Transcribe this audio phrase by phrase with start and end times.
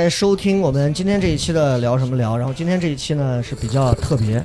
[0.00, 2.36] 来收听我们今天这一期的聊什么聊。
[2.36, 4.40] 然后今天这一期呢是比较特别，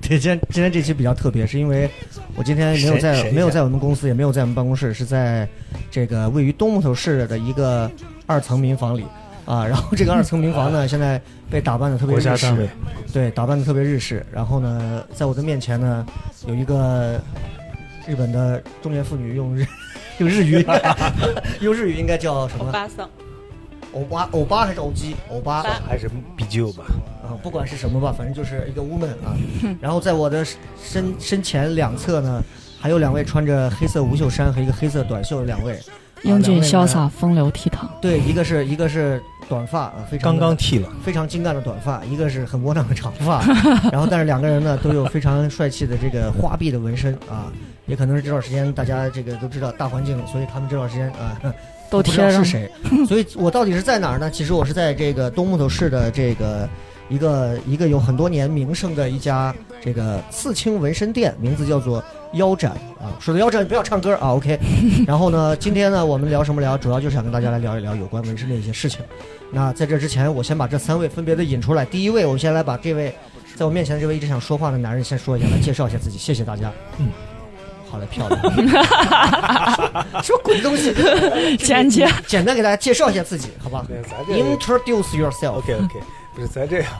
[0.00, 1.88] 对，今天今天这期比较特别，是因为
[2.34, 5.48] 我今天没有在没有在我们公司，也没有在我们办公室，是在
[5.88, 7.88] 这个位于东木头市的一个
[8.26, 9.04] 二层民房里
[9.44, 9.64] 啊。
[9.64, 12.68] 然后这个二层民房呢，现在被打扮的特别日式
[13.14, 14.26] 对，打扮的特别日式。
[14.32, 16.04] 然后呢，在我的面前呢，
[16.48, 17.20] 有一个
[18.04, 19.64] 日本的中年妇女用日
[20.18, 20.66] 用日语
[21.62, 22.72] 用日语应该叫什么？
[22.72, 23.08] 巴桑，
[23.92, 25.14] 欧巴欧巴还是欧基？
[25.30, 26.84] 欧巴巴还是比旧吧？
[27.22, 29.36] 啊，不管是什么吧，反正就是一个 woman 啊。
[29.80, 30.44] 然后在我的
[30.82, 32.42] 身身前两侧呢，
[32.80, 35.74] 还有两位穿着黑色无袖衫和一个黑色短袖的两位。
[35.74, 35.80] 啊
[36.24, 36.84] 英俊潇。
[36.84, 37.86] 洒，风流倜傥。
[38.00, 43.40] 对，一个是一个是短发啊，非常刚刚剃了，非常精干的短发，一个是很窝囊的长发，
[43.92, 47.52] 然后但是两个人呢都有非常帅气的这个花臂的纹身啊，
[47.86, 51.38] 也可能是这段时间大家这个都知道大环境，所以他们这段时间啊
[51.90, 52.70] 都不知道贴上是谁，
[53.06, 54.30] 所以我到底是在哪儿呢？
[54.30, 56.68] 其实我是在这个东木头市的这个
[57.08, 62.02] 一个一个有很多年名声的一家这个刺青纹身店，名字叫做
[62.34, 63.16] 腰斩啊。
[63.18, 64.58] 说到腰斩不要唱歌啊，OK。
[65.06, 66.76] 然后呢，今天呢我们聊什么聊？
[66.76, 69.00] 主要就是想跟大家来聊一聊有关纹身的一些事情。
[69.50, 71.84] 那在这之前，我先把这三位分别的引出来。
[71.84, 73.14] 第一位，我们先来把这位
[73.56, 76.70] 在我面前的这位一直想说话的男人先说一下，来介绍一下自己，谢谢大家。
[76.98, 77.08] 嗯，
[77.90, 78.40] 好嘞，漂亮。
[80.22, 80.94] 什么鬼东西？
[81.58, 82.08] 简洁。
[82.26, 85.52] 简单给大家介绍一下自己，好吧对咱这？Introduce yourself。
[85.52, 86.00] OK OK，
[86.34, 86.92] 不是咱这样，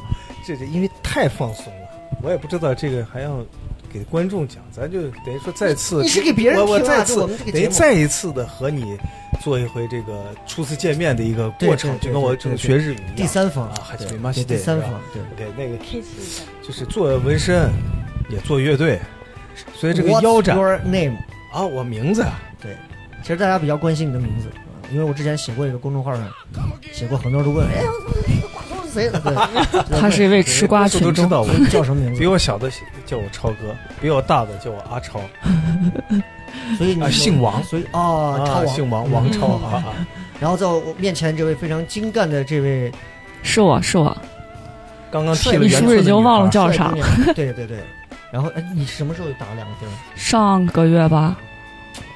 [0.46, 1.88] 这这因为太放松了，
[2.22, 3.44] 我也不知道这个还要
[3.92, 6.68] 给观众讲，咱就等于说再次，你是给别人听啊？
[6.68, 7.74] 我我再次就我们这个等于节目。
[7.74, 8.96] 再一次的和你
[9.42, 13.16] 做一回这个初次见面的一个过程，就跟我对对对学日语一样。
[13.16, 15.22] 第三方啊，还对是没关系对第三方，对。
[15.46, 17.70] OK，那个 kiss 一下，就是做纹身，
[18.30, 18.98] 也做乐队，
[19.74, 21.16] 所以这个腰斩 your name？
[21.52, 22.76] 啊，我名字啊，对，
[23.22, 24.60] 其实大家比较关心你的名字啊，
[24.92, 26.22] 因为我之前写过一个公众号上，
[26.92, 27.88] 写过很多人都问，哎呀，
[28.62, 29.10] 这个是谁？
[29.88, 31.48] 对， 他是一位吃瓜都群众，知道我。
[31.70, 32.20] 叫什么名字？
[32.20, 32.70] 比我小的
[33.06, 35.20] 叫我超哥，比我大的叫我阿超，
[36.76, 38.66] 所以你啊姓王所以哦，超啊，王。
[38.68, 39.94] 姓王，王超嗯啊啊，
[40.40, 42.92] 然后在我面前这位非常精干的这位
[43.42, 44.16] 是我是我，
[45.10, 46.94] 刚刚剃了你是不是已经忘了叫啥帅姑？
[46.96, 47.34] 娘？
[47.34, 47.78] 对对对。
[48.32, 49.88] 然后哎，你什么时候打了两个钉？
[50.14, 51.36] 上个月吧，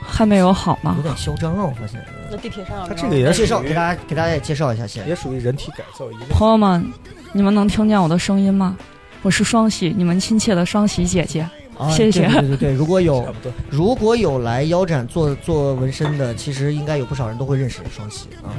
[0.00, 1.02] 还没有好吗有。
[1.02, 2.04] 点嚣张啊，我发现。
[2.30, 5.06] 那地铁上有他这个也介绍，于给大家给大家也介绍一下先。
[5.08, 6.26] 也属于人体改造一类。
[6.30, 6.86] 朋友们，
[7.32, 8.76] 你们能听见我的声音吗？
[9.22, 11.48] 我是双喜，你们亲切的双喜姐姐。
[11.78, 13.26] 啊谢谢对对对对，如果有
[13.70, 18.52] 如果有来腰斩做做纹身的，其实应该有不少人都会认识双喜啊。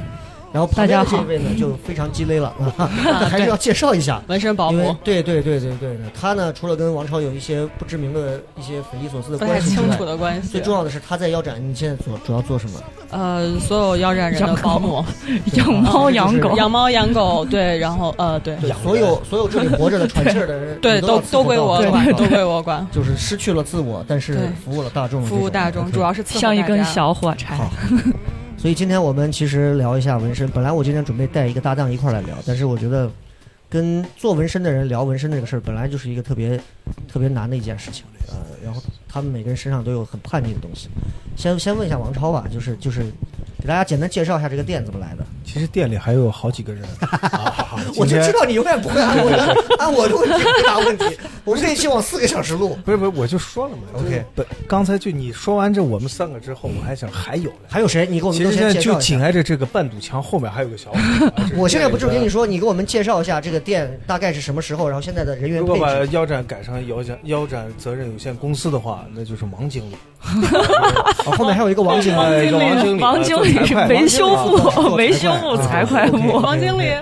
[0.54, 2.86] 然后旁边的大家好这位呢，就非常鸡肋了， 啊、
[3.28, 4.22] 还是要介绍一下。
[4.28, 10.60] 纹身保姆，对对对对对的，他呢除了跟王超有一些不知名的一些匪夷所思的不太关系之清楚外，的关系最。
[10.60, 12.80] 重要的是他在腰斩，你现在主主要做什么？
[13.10, 15.04] 呃，所有腰斩人的保姆，
[15.54, 27.58] 养猫养狗，养猫养狗，对，然后呃，对对，所有所有这里活着的喘气儿的人，对，都都归我管，都归我管，就是失去了自我，但是服务了大众服务大众，主要是像一根小火柴。
[28.64, 30.48] 所以今天我们其实聊一下纹身。
[30.48, 33.10] 本来我今天准备带一个搭档一块儿来聊，但是我觉得
[33.68, 36.58] 跟做纹身的人聊纹身这个事儿，本来就是一个特别
[37.06, 38.06] 特别难的一件事情。
[38.26, 40.88] 呃，然后他们每个人身上都有很叛逆的东西。
[41.36, 43.04] 先先问一下王超吧，就是就是
[43.64, 45.24] 给大家简单介绍一下这个店怎么来的。
[45.42, 51.06] 其实店里还有好几个人， 啊我就知道你永远不会按我的按我的问题回答问题。
[51.44, 53.82] 我们这一期往四个小时录，不是不是，我就说了嘛。
[53.94, 57.50] OK 就是本刚才就你说完这我们三个之后，我还想还有。
[57.66, 58.06] 还有谁？
[58.06, 59.06] 你给我们都其实现在就先介绍一下。
[59.08, 60.98] 紧挨着这个半堵墙后面还有个小伙。
[61.56, 65.94] 我现在不是跟你说，你给我们介绍一下这个店大概是什么时候，然后现在的人员如果把。
[66.10, 69.96] 腰斩改成腰斩腰斩责任有限公司的话，那就是王经理。
[71.26, 72.18] 哦， 后面还有一个王经理。
[72.18, 76.40] 哎一个王经理，王经理是维修做部，维修复财会部。
[76.40, 76.92] 王经理，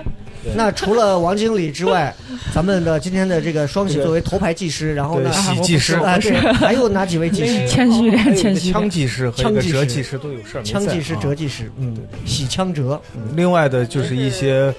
[0.55, 2.13] 那除了王经理之外，
[2.53, 5.31] 咱们的今天的这个双喜作为头牌技师，然后呢
[5.61, 7.67] 技师，啊，对，还有哪几位技师？
[7.67, 8.71] 谦虚点，谦虚。
[8.71, 11.95] 枪技师和一个枪技师折技师都有事儿枪技师、折技师，嗯，
[12.25, 14.73] 喜枪折，嗯，另外的就是一些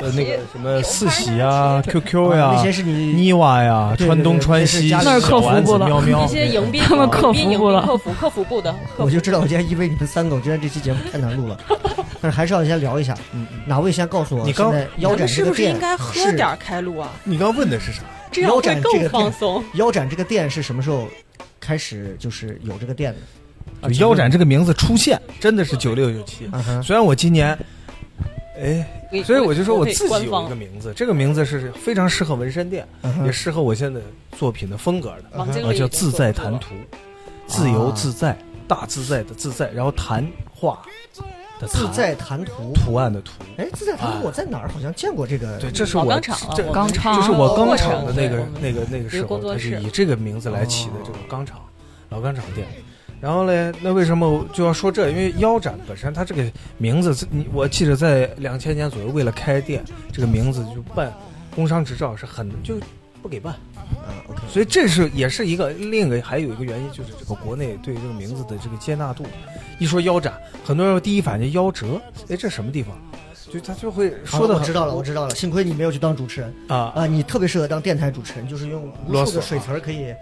[0.00, 11.58] 呃那个什么四喜啊、QQ 啊呀那、些是你妮娃呀、川东、川西、那是客服部的喵喵那些迎宾，他们客服部了客服客服部的，我就知道，我今天因为你们三个，我觉得这期节目太难录了，
[12.24, 13.12] 但是还是要先聊一下。
[13.34, 17.12] 嗯嗯哪位先告诉我，你刚腰斩这个店是不是应该喝点开路啊？
[17.22, 18.00] 你刚问的是啥？
[18.32, 19.62] 这样腰会更斩这个店放松。
[19.74, 21.06] 腰斩这个店是什么时候
[21.60, 23.14] 开始就是有这个店
[23.82, 23.92] 的？
[23.96, 26.48] 腰斩这个名字出现，真的是九六九七。
[26.82, 27.58] 虽然我今年，
[28.58, 32.88] 哎，所以我就说我自己有一个名字，这个名字是非常适合纹身店，
[33.26, 34.00] 也适合我现在
[34.38, 36.74] 作品的风格的，叫自在谈图，
[37.46, 38.34] 自由自在，
[38.66, 40.80] 大自在的自在，然后谈话
[41.66, 42.72] 自在谈图。
[42.74, 43.32] 图案的图。
[43.56, 45.58] 哎，自在谈图啊我在哪儿好像见过这个？
[45.58, 51.60] 对，这是我老钢厂这钢厂就是我钢厂的那个那个那个时候，以这个名字来起的这个钢厂，
[52.10, 52.66] 老钢厂店。
[53.20, 55.08] 然后嘞，那为什么就要说这？
[55.08, 56.44] 因为腰斩本身它这个
[56.76, 59.82] 名字，你我记得在两千年左右，为了开店，
[60.12, 61.10] 这个名字就办
[61.54, 62.74] 工商执照是很就
[63.22, 63.54] 不给办，
[63.96, 69.24] 啊，OK，所以这是也是一个另一个还有一个原因，就是这个国内对这个名字的这个接纳度。
[69.78, 70.32] 一说腰斩，
[70.64, 72.96] 很多人第一反应夭折，哎，这什么地方？
[73.52, 75.34] 就他就会说的啊我知道了，我知道了。
[75.34, 80.14] 幸亏你没有去当主持人啊啊，你特别适合当电台主持人，就是用无数的水词儿可以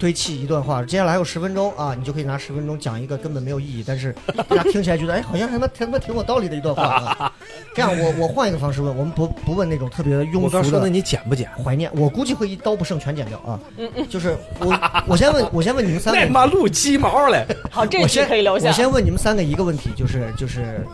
[0.00, 0.82] 堆砌一段话。
[0.82, 4.12] 接下来还有十分钟啊，你就可以拿十分钟讲一个根本没有意义，但是
[4.48, 7.32] 大家听起来觉得哎，好像什么他妈挺有道理的一段话啊。
[7.74, 11.48] 这样，我我换一个方式问，我们不不问那种特别庸俗的我刚说的你剪不剪？
[11.62, 13.60] 怀念，我估计会一刀不剩全剪掉啊。
[14.08, 14.76] 就是我
[15.06, 17.46] 我先问，我先问你们三个那他妈录鸡毛嘞！
[17.70, 18.72] 好，这先可以留下我。
[18.72, 20.84] 先问你们三个一个问题，就是就是，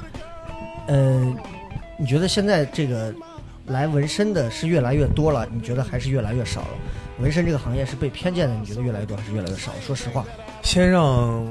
[0.89, 1.35] 呃，
[1.97, 3.15] 你觉得现在这个
[3.67, 5.47] 来纹身的是越来越多了？
[5.53, 6.69] 你觉得还是越来越少了？
[7.19, 9.73] 纹身这个行业是被偏见的，你觉得越来越多还是越来越少？
[9.85, 10.25] 说实话，
[10.63, 11.45] 先让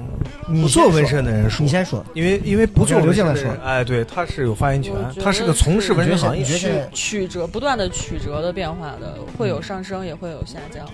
[0.47, 2.05] 你不做纹身的人说你，先说。
[2.13, 6.59] 因为因为不做纹身的刘静来说，人哎，对，他是有发言权他是个从事纹身行业你觉得。
[6.59, 10.85] 现在曲折不断的曲折的变化的，会有上升，也会有下降。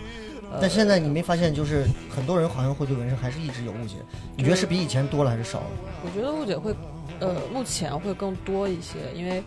[0.51, 3.95] 呃但现在你没发现，就是很多人好像会对纹身还是一直有误解？
[4.35, 5.65] 你觉得是比以前多了还是少了？
[6.03, 6.75] 我觉得误解会，
[7.19, 9.41] 呃，目前会更多一些，因为，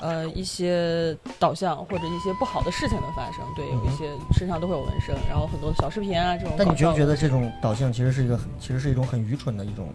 [0.00, 6.54] 呃，一些导向或者一些不好的事情的发生，对，有一些身上都会有纹身，然后很多小视频啊这种。
[6.56, 7.16] 但你觉不觉得？
[7.16, 9.88] 这种导向其实是一个很，其实是一种很愚蠢的一种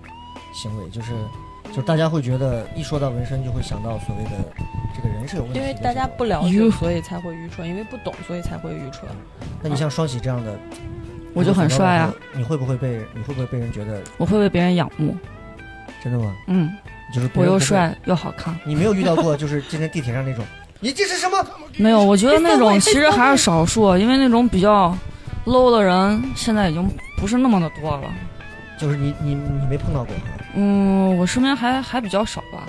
[0.54, 0.90] 行为？
[0.90, 1.12] 就是，
[1.70, 4.32] 就是大家会觉得一说到纹身就会想到所谓的
[4.96, 5.66] 这个人是有问题的。
[5.66, 9.10] 因为大家不了解，所以才会愚蠢；因为不懂，所以才会愚蠢。
[9.62, 10.58] 那你像双喜这样的，
[11.34, 12.14] 我就很帅啊！
[12.34, 15.16] 你会不会被你会不会被人觉得我会被别人仰慕。
[16.04, 16.34] 真的吗？
[16.46, 16.72] 嗯，
[17.14, 18.58] 就是我又帅又好看。
[18.66, 20.44] 你没有遇到过就是 今天地铁上那种，
[20.80, 21.38] 你这是什么？
[21.78, 24.96] 没有，我觉得那种其实还是少数，因为那种比较
[25.46, 28.04] low 的人现在已经不是那么的多了。
[28.80, 30.14] 就是你你你没碰到过，
[30.56, 32.64] 嗯，我身边还还比较少吧，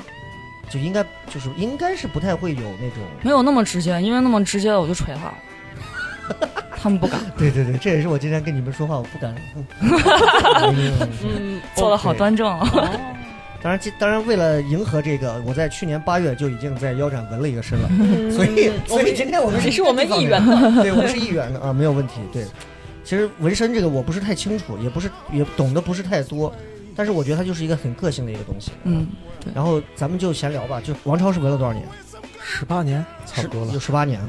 [0.71, 2.99] 就应该就是应该是不太会有那种。
[3.21, 6.49] 没有那么直接，因为那么直接的我就锤他了，
[6.81, 7.21] 他们不敢。
[7.37, 9.35] 对对对，这也是我今天跟你们说话我不敢。
[9.83, 12.67] 嗯嗯，做的好端正啊！
[12.73, 12.99] 哦
[13.61, 17.89] 当然，当然，为了迎合这个，我在去年八月就已经在腰斩纹了一个身了，
[18.31, 22.21] 所以，所以今天我们你是我们议员的， 对，我们是议员的啊，没有问题。
[22.33, 22.45] 对，
[23.05, 26.55] 其实纹身这个我不是太清楚，也不是也懂得不是太多，
[26.95, 28.71] 但是我觉得它就是一个很个性的一个东西。
[28.85, 29.09] 嗯，
[29.55, 31.85] 然后咱们就闲聊吧，就王超是纹了多少年？
[32.41, 33.81] 十八年差不多了有。
[33.81, 34.29] 十八年啊。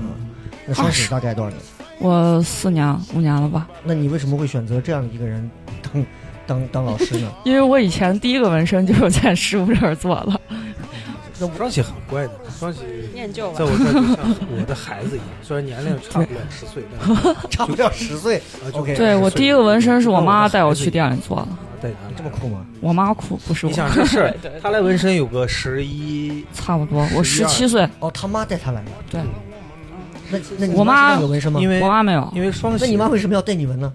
[0.66, 1.60] 那双喜大概多少年？
[2.00, 5.50] 我四年五年了吧，那你为什么会选择这样一个人
[5.82, 6.06] 当
[6.50, 7.32] 当当老师呢？
[7.46, 10.42] 因为我以前第一个纹身就是在师傅这儿做了。
[11.40, 12.80] 那我双喜很乖的，双喜
[13.14, 13.64] 念旧吧在。
[13.64, 18.42] 我这儿就像我的孩子一样，虽然年龄差不了十岁， 但差不了十岁
[18.74, 21.48] ，OK 对我第一个纹身是我妈带我去店店里做的，
[21.82, 22.66] 带他这么酷吗？
[22.82, 27.08] 我妈酷不是我你，想这事儿对对，他来纹身有个十一，差不多。
[27.16, 28.92] 我十七岁，哦，他妈带他来的。
[29.10, 29.22] 对，
[30.30, 31.62] 那那你我妈有纹身吗？
[31.62, 33.94] 因为我妈没有，因为双喜，那你妈为什么要带你纹呢？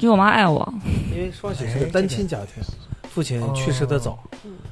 [0.00, 0.74] 因为我妈爱我。
[1.14, 2.62] 因为双喜是个单亲家庭，
[3.10, 4.18] 父亲去世的早，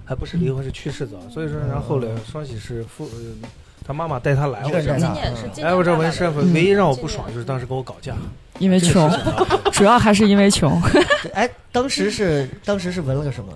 [0.04, 3.48] 还不是离婚是去世早，所以说然后呢，双喜是父，呃
[3.86, 4.80] 他妈妈带他来我这
[5.62, 8.14] 来我这纹身，嗯唯一让我不爽就是当时跟我搞架，
[8.58, 9.10] 因为穷，
[9.72, 10.78] 主要还是因为穷。
[11.32, 13.50] 哎，当时是当时是纹了个什么？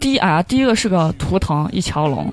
[0.00, 2.32] 第一啊，第一个是个图腾，一条龙，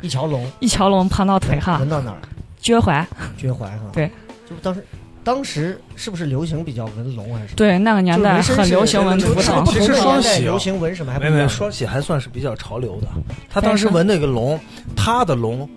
[0.00, 2.18] 一条龙，一条龙盘到腿哈纹，到哪儿？
[2.62, 3.06] 撅怀。
[3.38, 3.80] 撅怀哈。
[3.92, 4.10] 对，
[4.48, 4.82] 就当时
[5.30, 7.54] 当时是不是流行比较纹龙还是？
[7.54, 9.64] 对，那个年代很流行纹图腾。
[9.66, 11.48] 其实双喜啊流行纹什么还不没没，一样。
[11.48, 13.06] 双喜还算是比较潮流的。
[13.48, 14.58] 他当时纹那个龙，
[14.96, 15.70] 他的龙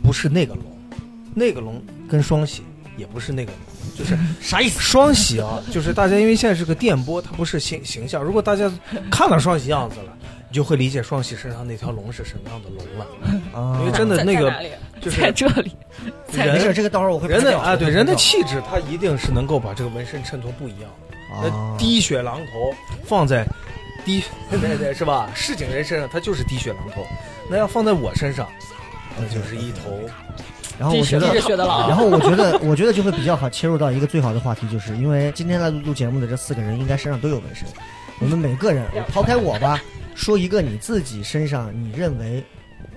[0.00, 0.62] 不是那个龙，
[1.34, 2.62] 那个龙跟双喜
[2.96, 4.78] 也不是那个龙，就是 啥意思？
[4.78, 8.22] 双喜啊，就是大家因为现在是个电波，它不是形形象。
[8.22, 8.70] 如果大家
[9.10, 10.16] 看到双喜样子了，
[10.50, 13.06] 你就会理解双喜身上那条龙是什么样的龙了。
[13.58, 14.52] 啊因为真的那个
[15.00, 15.74] 就是在这里，
[16.32, 21.34] 没事，这个到时候我会人的啊，对人的气质，他一定是能够把这个纹身衬托不一样的。
[21.34, 23.46] 啊那滴血狼头放在
[24.04, 25.30] 滴， 对对是吧？
[25.34, 27.06] 市井人身上，它就是滴血狼头。
[27.48, 28.48] 那要放在我身上，
[29.16, 30.00] 那就是一头
[30.78, 31.26] 然后我觉得
[31.86, 37.68] 然后我觉得，我觉得就会比较好切入到一个最好的话题，就是因为今天来录录节目的这四个人，应该身上都有纹身。
[38.20, 39.82] 我们每个人，我抛开我吧，
[40.14, 42.44] 说一个你自己身上你认为，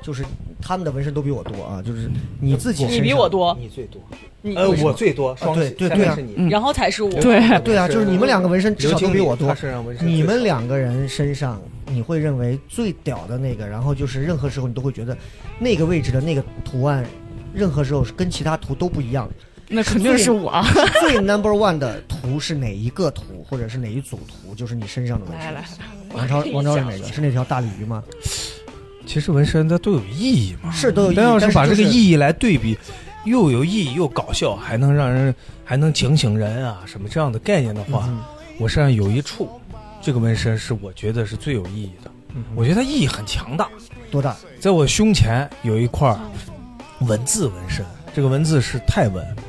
[0.01, 0.23] 就是
[0.61, 2.11] 他们的纹身都比我多啊，就是
[2.41, 4.01] 你自己身你上比我多，你最多，
[4.41, 6.17] 你呃，我最多，双对喜对对啊。
[6.51, 7.09] 然后才是我。
[7.21, 9.55] 对，对啊，就是你们两个纹身至少都比我多。
[10.01, 15.17] 你们两个人身上，你会认为最屌的那个，然后就是任何时候你都会觉得
[15.57, 17.05] 那个位置的那个图案，
[17.53, 19.29] 任何时候是跟其他图都不一样。
[19.73, 20.63] 那肯定是我。
[21.01, 24.53] 最 number one 的图是哪一个图，或者是哪一组图？
[24.55, 25.53] 就是你身上的纹身。
[25.53, 25.65] 来来，
[26.13, 27.11] 王超，王超是哪个？
[27.11, 28.03] 是那条大鲤鱼吗？
[29.05, 30.71] 其实纹身它都有意义嘛。
[30.71, 32.77] 是都有意义但要但是就是把这个意义来对比，
[33.25, 35.33] 又有意义又搞笑，还能让人
[35.65, 38.21] 还能警醒人啊什么这样的概念的话，嗯
[38.59, 39.49] 我身上有一处，
[40.01, 42.11] 这个纹身是我觉得是最有意义的。
[42.35, 43.67] 嗯我觉得它意义很强大，
[44.09, 44.35] 多大？
[44.59, 46.17] 在我胸前有一块
[47.01, 49.42] 文字纹身，这个文字是泰文，嗯，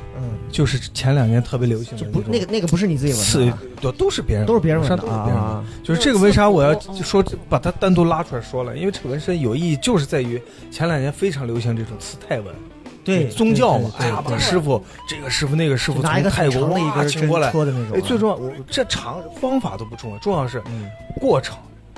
[0.55, 5.61] 就是前两年特别流行的就不种那个那个不是你自己刺纹的啊，都都是别人，都是别人我纹的啊。
[5.83, 8.77] 就是这个为啥我要说把它单独拉出来说了？
[8.77, 12.55] 因为这个纹身有意义，就是在于前两年非常流行这种刺泰纹，
[13.03, 17.91] 对，宗教嘛，哎呀，把师傅这个师傅那个师傅从就拿一个泰国很长的一哇请过来，的那种啊。
[17.95, 21.57] 哎，最重要，我这长方法都不重要，重要是嗯，过程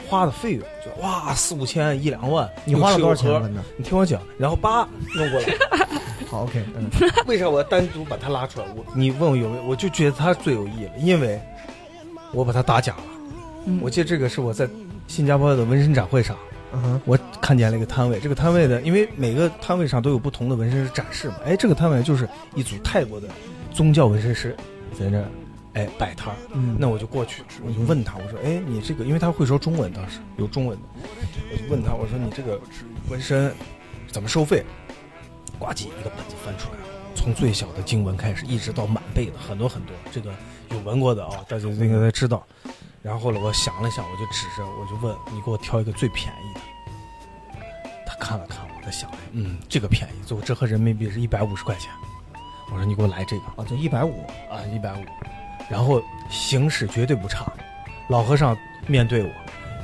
[0.10, 3.54] 花的费用，就哇四五千一两万，你花了多少钱？
[3.78, 5.48] 你听我讲，然后叭弄过来，
[6.28, 6.90] 好，OK，嗯，
[7.26, 8.66] 为啥我要单独把他拉出来？
[8.76, 11.40] 我你问我有没有，我就觉得他最有意义了，因为
[12.34, 13.04] 我把他打假了。
[13.66, 14.68] 嗯我记得这个是我在
[15.08, 16.38] 新加坡的纹身展会上，
[16.74, 23.28] 嗯，我看见了一个摊位，这个摊位的，因为每个摊位上都有不同的纹身师展示嘛，哎，这个摊位就是一组泰国的
[23.74, 24.56] 宗教纹身师
[24.98, 25.26] 在那儿，
[25.74, 26.36] 哎摆摊儿。
[26.54, 30.84] 嗯，那我就过去，我就问他，我说，哎，你这个，因为他会说中文，当时有中文的，
[31.52, 32.60] 我就问他，我说你这个
[33.10, 33.54] 纹身
[34.12, 34.64] 怎么收费？
[35.60, 36.78] 呱唧一个本子翻出来，
[37.16, 40.32] 从最小的经文开始，一直到满背的很多很多，这个
[40.72, 42.46] 有闻过的啊，大家应该知道。
[43.02, 46.62] 然后呢，我想了想，我就指着，我就问你给我挑一个最便宜的。
[48.06, 51.90] 他看了看我，他想了，嗯，这个便宜，最后折合人民币是一百五十块钱。
[52.70, 53.44] 我说你给我来这个。
[53.56, 55.06] 啊，就一百五，啊，一百五，
[55.70, 57.52] 然后形式绝对不差。
[58.10, 59.32] 老和尚面对我，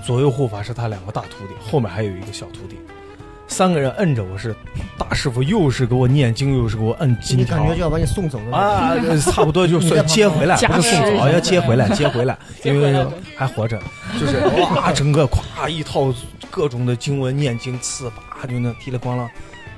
[0.06, 2.78] 左右护法是他两个大徒弟，后面还有一个小徒弟，
[3.54, 4.56] 三个人摁着我是
[4.98, 7.56] 大师傅，又是给我念经，又是给我摁你金条。
[7.56, 8.58] 感觉就要把你送走了。
[8.58, 13.06] 啊，呃差不多就算接回来，加 不是送走，持一下要 接回来，接回来，因为
[13.36, 13.80] 还活着，
[14.20, 16.12] 就是哇，整个咵一套
[16.50, 19.28] 各种的经文念经刺，叭就那噼里咣啷，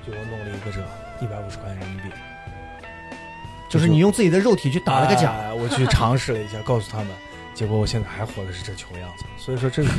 [0.08, 0.79] 就我弄了一个这
[1.25, 2.03] 一百五十块钱人民币。
[3.70, 7.08] 就是你用自己的肉体去打了个假，哎我去尝试了一下，告诉他们，
[7.55, 9.24] 结果我现在还活的是这穷样子。
[9.38, 9.89] 所以说这个，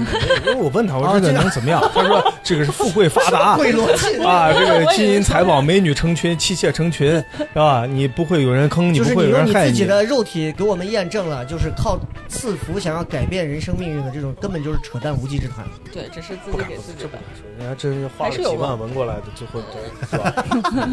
[0.45, 1.81] 因为我问他，我说这个能怎么样？
[1.95, 3.57] 他说这个是富贵发达。
[3.59, 7.87] 贵逻辑 啊，这个金银财宝、美女成群、妻妾成群，是吧？
[7.87, 9.85] 你不会有人坑你，就是不会你用你自己有人害你。
[9.87, 11.99] 的肉体给我们验证了，就是靠
[12.29, 15.65] 赐福想要改变人生命运的这种，根本就是扯淡无稽之谈。
[15.93, 17.23] 对，只是自己给自己的这不敢。
[17.35, 20.45] 说，人家真花了几万吗纹过来的，最后都是吧？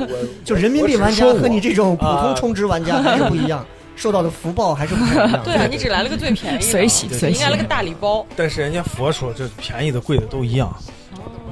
[0.08, 5.42] 我 就人民币玩家和你这种普通充值玩家还是不一样，受到的福报还是不一样。
[5.44, 8.26] 对啊，你只来了个最便宜的， 随喜你随喜你来了个大礼包。
[8.36, 10.76] 但是人家佛说这便宜的贵的都一样，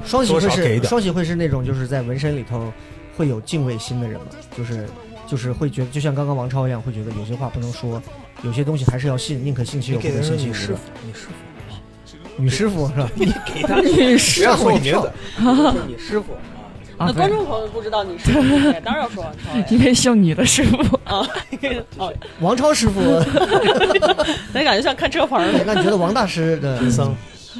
[0.04, 2.72] 双喜会是双喜会是那种就是在纹身里头
[3.16, 4.26] 会有敬畏心的人吗？
[4.56, 4.88] 就是
[5.26, 8.02] 就是会觉得，就像刚刚王超一样，会觉得有些话不能说，
[8.42, 13.08] 有些东西还是要信，宁可信其有，不可信其无师傅。，你师傅，女师傅是吧？
[13.14, 16.32] 你给他 女不要说我名字，说你师傅
[16.98, 21.26] 那观众朋友不知道你是谁， 当然要说王超呀因为姓你的师傅，啊。
[21.98, 23.00] 哦，王超师傅，
[24.52, 25.48] 那感觉像看车棚儿。
[25.66, 27.14] 那你觉得王大师的贫僧，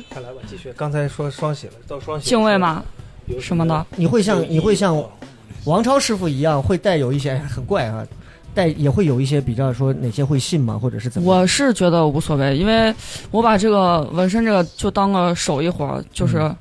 [0.09, 0.73] 快来吧，继续。
[0.77, 2.83] 刚才说双喜了，到双喜敬畏吗？
[3.41, 3.87] 什么的？
[3.97, 5.03] 你会像你会像
[5.65, 8.07] 王超师傅一样，会带有一些哎很怪啊，
[8.55, 11.33] 带也会有一些比较说哪些会信吗，或者是怎么？
[11.33, 12.95] 我是觉得无所谓，因为
[13.31, 16.57] 我把这个纹身这个就当个手艺活儿，就是、嗯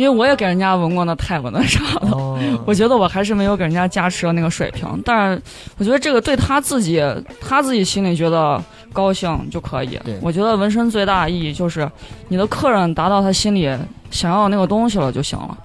[0.00, 5.42] 因为我也给人家纹过那泰纹的啥的，哦， 我觉得我还是没有给人家加持的那个水平，但是
[5.76, 7.04] 我觉得这个对他自己，
[7.38, 8.58] 他自己心里觉得
[8.94, 10.00] 高兴就可以。
[10.22, 11.86] 我觉得纹身最大的意义就是
[12.28, 13.68] 你的客人达到他心里
[14.10, 15.58] 想要的那个东西了就行了，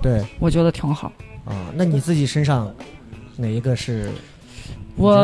[0.00, 1.12] 对我觉得挺好。
[1.44, 2.72] 啊，那你自己身上
[3.36, 4.10] 哪一个是
[4.96, 5.14] 我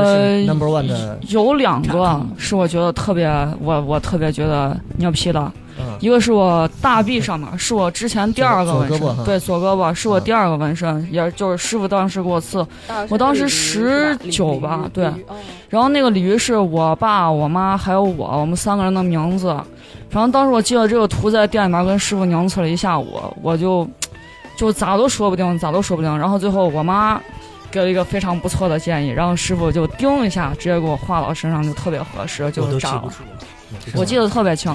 [0.46, 3.26] number one 的，有两个是我觉得特别，
[3.62, 12.66] 我我特别觉得牛批的，嗯，一个是我大臂上面，是我之前第二个纹身，对，左胳膊是我嗯第二个纹身，也就是师傅当时给我刺，
[13.08, 15.10] 我当时十九吧对
[15.68, 19.48] 然后那个鲤鱼是我爸、我妈还有我，我们三个人的名字。
[20.10, 23.86] 然后当时我记得这个图在店里面跟师傅娘刺了一下午，我就
[24.56, 26.18] 就咋都说不定，咋都说不定。
[26.18, 27.20] 然后最后我妈
[27.70, 33.12] 给了一个非常不错的建议，然后师傅就叮一下，直接给我画到身上，就特别合适，我就扎了。
[33.94, 34.74] 我记得特别清，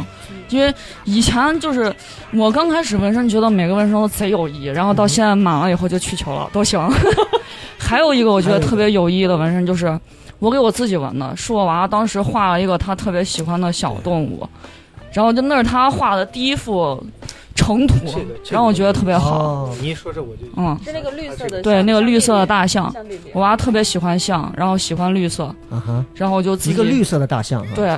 [0.50, 0.74] 因为
[1.04, 1.94] 以前就是
[2.34, 6.80] 我刚开始纹身，觉得每个纹身都贼有意义，然后到现在满了以后就去球了，都行。
[7.78, 10.00] 还有一个我觉得特别有意义的纹身，就是
[10.40, 14.48] 我给我自己纹的，是我娃当时画了一个他特别喜欢的小动物，
[15.12, 17.02] 然后就那是他画的第一幅
[17.56, 17.96] 成图
[18.50, 19.38] 然后我觉得特别好。
[19.38, 22.94] 哦，你一说这我就嗯，是那个绿色的，对，那个绿色的大象，
[23.34, 27.98] 我娃特别喜欢象，然后喜欢绿色，啊，然后我就一个绿色的大象，对，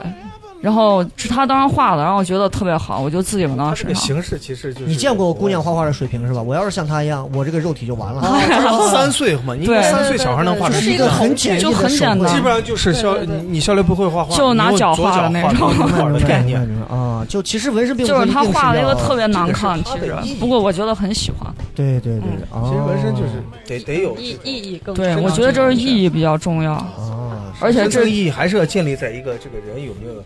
[0.65, 4.03] 然后是他当时画的，然后我觉得特别好，我就自己纹到它这身上。
[4.03, 6.41] 形式其实就是你见过我姑娘画画的水平是吧？
[6.41, 8.23] 我要是像她一样，我这个肉体就完了。
[8.89, 9.53] 三岁嘛？
[9.53, 15.71] 你对三岁小孩能画就成是一个很简易就很简单基本上就是肖你你肖雷不会画画，就拿脚画的那种
[16.27, 16.59] 概念。
[16.61, 21.53] 明白啊，就其实纹身并不就是一定他画了一个特别难看，其实不过我觉得很喜欢。
[21.75, 22.47] 对对对，嗯。
[22.51, 22.63] 哦。
[22.67, 23.33] 其实纹身就是
[23.67, 30.23] 得得有意意义更对，我觉得这是意义比较重要，哦，而且这个意义还是要建立在一个这个人有没有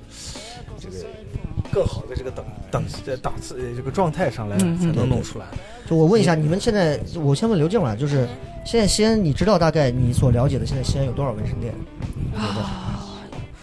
[0.79, 0.95] 这个
[1.71, 5.45] 更好的这个等等呃档次呃这个状态上来才能弄出来。
[5.87, 8.27] 就我问一下，你们现在，我先问刘静吧，就是
[8.63, 11.73] 现在西安，你知道大概你所了解的现在西安有多少纹身店？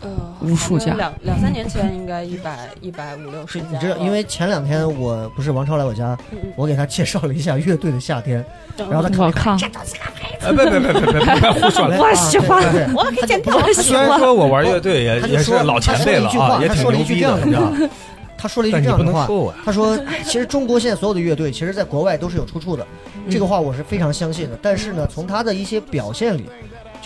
[0.07, 6.17] 呃无数家两两三年前应该一百一百五六十你知道，因为前两天我不是王超来我家，
[6.55, 8.45] 我给他介绍了一下乐队的夏天，
[8.77, 9.59] 然后他看我看
[10.43, 11.85] 哎，别别别别别别别胡说！
[11.99, 12.63] 我喜欢
[12.95, 14.21] 我喜虽然欢。
[14.21, 17.95] 说我玩乐队也他就说也是老前辈了啊，也他说了一句话， 他说了一句这样挺牛逼的，的话，
[18.39, 19.55] 他说了一句这样的话，说。
[19.65, 22.87] 他说：“哎其实中国现在所有的乐队，其实在国外都是有出处的，
[23.31, 24.59] 这个话我是非常相信的。
[24.63, 26.45] 但是呢，从他的一些表现里，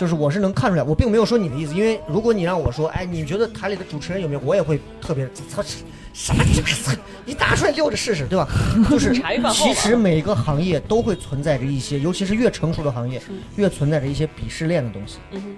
[0.01, 5.61] 就是我是能看出来，我并没有说你的意思，因为如果你让我说，哎，你觉得台里的主持人有没有，我也会特别操
[6.11, 8.49] 啥这个，你拿出来溜着试试，对吧？
[8.89, 9.13] 就是
[9.53, 13.21] 其实每个行业都会存在着一些，尤其是越成熟的行业，
[13.57, 15.19] 越存在着一些鄙视链的东西。
[15.29, 15.55] 嗯，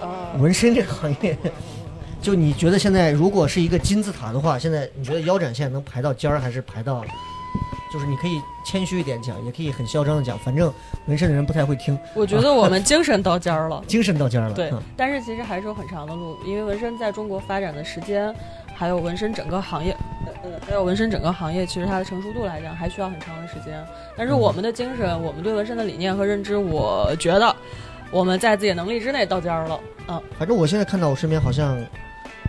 [0.00, 1.36] 呃，纹身这个行业。”
[2.22, 7.04] 就你觉得现在如果是一个金字塔的话，现在你觉得腰斩线能排到尖儿，还是排到？
[7.90, 10.72] 就是你可以谦虚一点讲，也可以很嚣张的讲，反正
[11.06, 13.82] 纹身的人不太会听，我觉得我们精神到尖儿了。
[13.88, 14.54] 精神到尖儿了。
[14.54, 18.34] 对嗯，但是其实还是有很长的路，因为纹身在中国发展的时间，
[18.74, 19.96] 还有纹身整个行业，
[20.26, 23.82] 呃呃，还有纹身整个行业，其实它的成熟度来讲，还需要很长的时间。
[24.16, 27.54] 但是我们的精神，我们对纹身的理念和认知，我觉得
[28.10, 29.80] 我们在自己能力之内到尖儿了。
[30.08, 31.78] 嗯，反正我现在看到我身边好像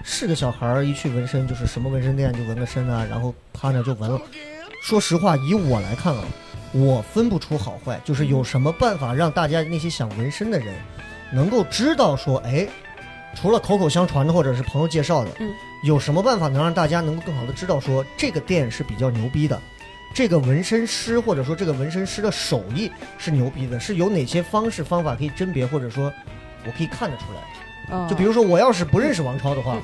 [0.03, 4.21] 是个小孩儿，一去纹身就是什么纹身店就纹个身啊，然后趴那就纹了。
[4.81, 6.23] 说实话，以我来看啊，
[6.71, 10.75] 我分不出好坏，就是有什么办法让大家那些想纹身的人
[11.31, 12.67] 能够知道说，哎，
[13.35, 19.61] 除了口口相传的或者是朋友介绍的，嗯有什么办法能让大家能够更好的知道说这个店是比较牛逼的，
[20.13, 26.11] 这个纹身师或者说这个纹身师的手艺是牛逼的，是有哪些方式方法可以甄别，或者说
[26.65, 27.41] 我可以看得出来。
[27.91, 29.77] 嗯就比如说，我要是不认识王超的话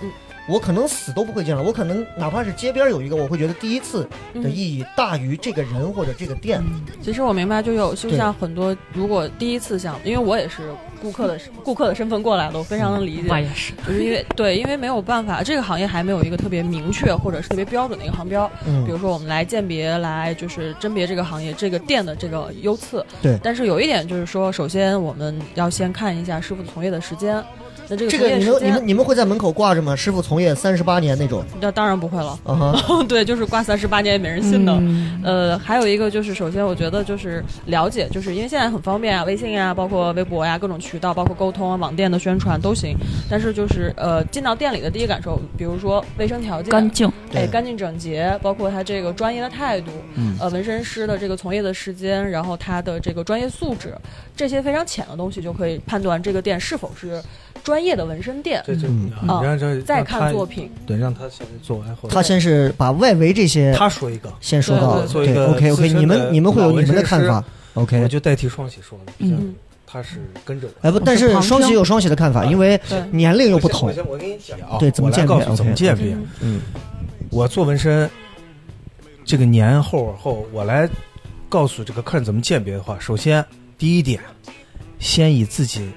[0.47, 1.63] 我可能死都不会见了。
[1.63, 6.63] 我可能哪怕是街边有一个，我会觉得第一次嗯的意义大于这个人或者这个店。
[7.01, 10.69] 其实我明白，就有就像很多，如果第一次想，因为我也是
[11.01, 13.27] 顾客的顾客的身份过来的，我非常能理解。
[13.29, 18.49] 我也是，就是因为对，因为没有办法，这个行业还没有一个特别明确或者是特别标准的一个行标。
[18.67, 23.03] 嗯比如说，我们来鉴别、来就是甄别这个行业、这个店的这个优次。
[23.21, 27.43] 对但是有一点就是说，首先我们要先看一下师傅的从业的时间。
[27.89, 29.95] 那这个这个你们你们你们会在门口挂着吗？
[29.95, 31.43] 师傅从业三十八年那种。
[31.59, 32.37] 那当然不会了。
[32.43, 34.73] 啊哈， 对，就是挂三十八年也没人信的。
[34.79, 42.95] 嗯呃，还有一个就是，首先我觉得就是了解，就是因为现在很方便啊，微信呀、包括微博呀、各种渠道，包括沟通啊、网店的宣传都行。
[43.29, 53.95] 但是就是呃，进到店里的第一感受，比如说卫生条件、干净，哎，对干净整洁，包括他这个专业的态度，嗯呃，纹身师的这个从业的时间，然后他的这个专业素质，
[54.35, 57.21] 这些非常浅的东西就可以判断这个店是否是
[57.65, 58.63] 专业的纹身店。
[58.67, 59.41] 嗯啊
[59.85, 68.07] 再看作品，对，让他先做完后，他先是把外围这些他说一个，先说到对 OK 资 OK，你们你们会有你们的看法 OK 我。
[68.07, 70.87] 就代替双喜说了，毕竟嗯，他是跟着我。
[70.87, 72.79] 哎不，但是双喜有双喜的看法，因为，
[73.11, 73.93] 年龄又不同我。
[73.93, 76.13] 先我跟你讲啊，对怎么鉴别怎么鉴别。
[76.13, 76.61] 嗯嗯
[77.31, 78.09] 我做纹身，
[79.25, 80.87] 这个年后后，我来
[81.49, 83.43] 告诉这个客人怎么鉴别的话，首先
[83.77, 84.21] 第一点，
[84.99, 85.89] 先以自己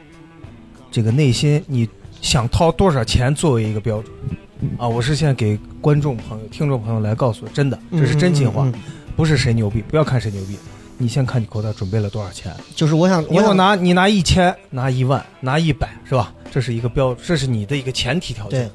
[0.90, 1.88] 这个内心你
[2.20, 4.12] 想掏多少钱作为一个标准
[4.76, 4.88] 啊！
[4.88, 8.70] 我是现在给观众朋友、听众朋友来告诉，真的，这是真心话，
[9.16, 10.58] 不是谁牛逼，不要看谁牛逼，
[10.96, 12.52] 你先看你口袋准备了多少钱。
[12.74, 16.34] 就是我想，你我拿你拿一千，拿一万，拿一百，是吧？
[16.50, 18.70] 这是一个标，这是你的一个前提条件对。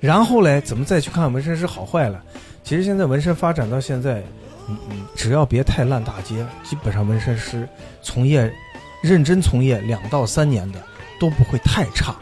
[0.00, 2.22] 然后嘞，怎么再去看纹身师好坏了？
[2.62, 4.22] 其实现在纹身发展到现在，
[4.68, 7.68] 嗯嗯，只要别太烂大街，基本上纹身师
[8.00, 8.50] 从业
[9.02, 10.80] 认真从业两到三年的
[11.18, 12.14] 都不会太差。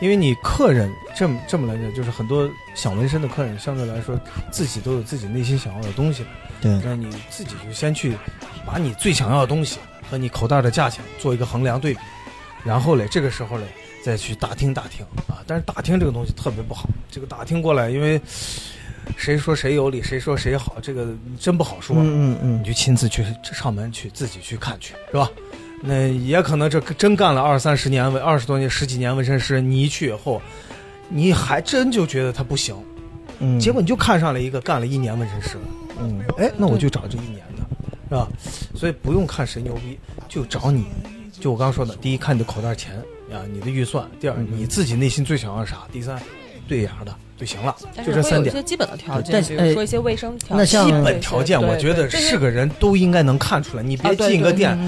[0.00, 4.18] 因为你客人这么这么来讲，就是很多想纹身的客人，相对来说
[4.50, 6.24] 自己都有自己内心想要的东西。
[6.60, 8.16] 对那你自己就先去
[8.66, 9.78] 把你最想要的东西
[10.10, 12.00] 和你口袋的价钱做一个衡量对比，
[12.64, 13.64] 然后嘞，这个时候嘞
[14.04, 15.42] 再去打听打听啊。
[15.46, 18.20] 但是打听这个东西特别不好，这个打听过来，因为
[19.16, 21.96] 谁说谁有理，谁说谁好，这个真不好说。
[21.96, 25.30] 嗯嗯嗯，你就亲自去上门去自己去看去，是吧？
[25.84, 30.40] 那也可能这真干了二三十年纹二十多年十几年纹身师，你一去以后，
[31.08, 32.76] 你还真就觉得他不行，
[33.40, 35.62] 嗯，结果你就看上了一个干了一年纹身师了。
[36.00, 37.66] 嗯哎，那我就找这一年的，
[38.08, 38.28] 是吧？
[38.74, 40.86] 所以不用看谁牛逼，就找你。
[41.40, 42.96] 就我刚刚说的，第一看你的口袋钱
[43.32, 46.20] 啊，你的预算；第二你自己内心最想要啥；第三
[46.68, 47.12] 对眼儿的
[47.42, 47.74] 就行了，
[48.06, 48.54] 就这三点。
[48.54, 50.56] 一些基本的条但件，是比如说一些卫生条件。
[50.56, 53.82] 那像基本条件，我觉得是个人都应该能看出来。
[53.82, 54.78] 你别进个店，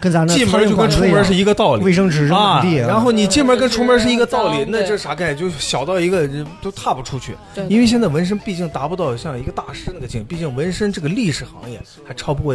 [0.00, 1.82] 跟咱那进门就跟出门是一个道理。
[1.82, 5.36] 卫生纸扔啊满地，，然后你进门跟出门是一个道理，那这啥概念？
[5.36, 6.28] 就小到一个
[6.62, 7.34] 都踏不出去。
[7.52, 12.54] 对因为现在纹身毕竟达不到像一个大师那个境，毕竟纹身这个历史行业还超不过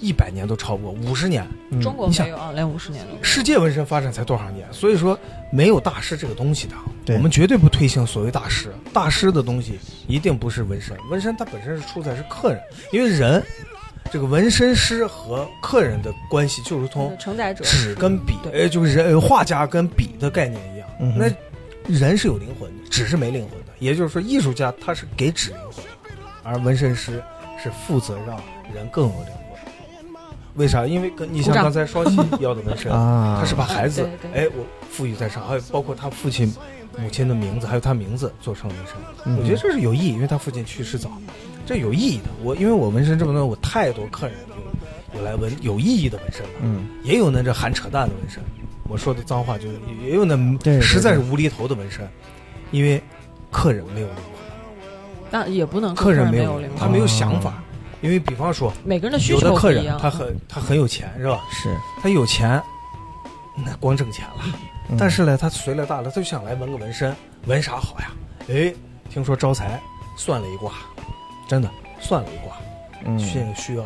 [0.00, 1.46] 一百年，都超不过五十年。
[1.70, 3.12] 嗯中国你想没有啊，连五十年都。
[3.22, 4.66] 世界纹身发展才多少年？
[4.72, 5.18] 所以说
[5.52, 6.74] 没有大师这个东西的。
[7.14, 8.72] 我们绝对不推行所谓大师。
[8.92, 12.60] 大师的东西一定不是纹身，纹身它本身是出在是客人，
[12.92, 13.42] 因为人
[14.12, 20.88] 这个纹身师和客人的关系就如同承载者纸跟笔，对呃，就是人呃画家跟笔的概念一样。
[21.00, 21.30] 嗯那
[21.92, 23.72] 人是有灵魂的，纸是没灵魂的。
[23.78, 25.84] 也就是说，艺术家他是给纸灵魂，
[26.44, 27.22] 而纹身师
[27.60, 28.36] 是负责让
[28.72, 29.39] 人更有灵魂。
[30.54, 30.86] 为啥？
[30.86, 36.52] 因为跟你像刚才双喜要的纹身， 啊，他是把孩子哎，我赋予在上，还有包括他父亲、
[36.98, 38.96] 母亲的名字，还有他名字做成纹身。
[39.26, 41.10] 嗯我觉得这是有意义，因为他父亲去世早，
[41.64, 42.24] 这有意义的。
[42.42, 44.36] 我因为我纹身这么多年，我太多客人
[45.14, 48.42] 有有来纹有意义的纹身了，嗯也有那这含扯淡的纹身。
[48.88, 50.36] 我说的脏话就是也有那
[50.80, 52.08] 实在是无厘头的纹身，
[52.72, 53.00] 因为
[53.52, 54.24] 客人没有灵魂，
[55.30, 57.62] 但也不能客人没没有灵魂，他没有想法。
[58.00, 59.98] 因为比方说，每个人的需有的客人求不一样。
[60.00, 61.40] 他很他很有钱是吧？
[61.50, 62.62] 是，他有钱，
[63.54, 64.44] 那光挣钱了。
[64.88, 67.14] 嗯但是呢，他随了大了，他就想来纹个纹身，
[67.46, 68.10] 纹啥好呀？
[68.48, 68.74] 哎，
[69.08, 69.80] 听说招财，
[70.16, 70.72] 算了一卦，
[71.46, 72.56] 真的算了一卦，
[73.04, 73.84] 嗯现在需要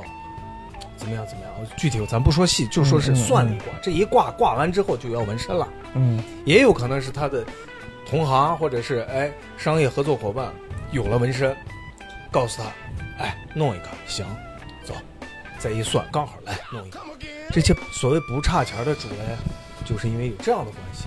[0.96, 1.52] 怎么样怎么样？
[1.76, 5.68] 具体咱不说细，就说是算了一卦，这一卦卦完之后就要纹身了。
[5.94, 7.44] 嗯也有可能是他的
[8.08, 10.50] 同行或者是哎商业合作伙伴
[10.90, 11.54] 有了纹身，
[12.30, 12.70] 告诉他，
[13.18, 14.26] 哎，弄一个行，
[14.84, 14.94] 走，
[15.58, 17.00] 再一算刚好来弄一个。
[17.50, 19.36] 这些所谓不差钱的主人，
[19.84, 21.04] 就是因为有这样的关系。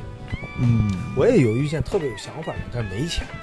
[0.60, 3.34] 嗯，我也有遇见特别有想法的，但是没钱的，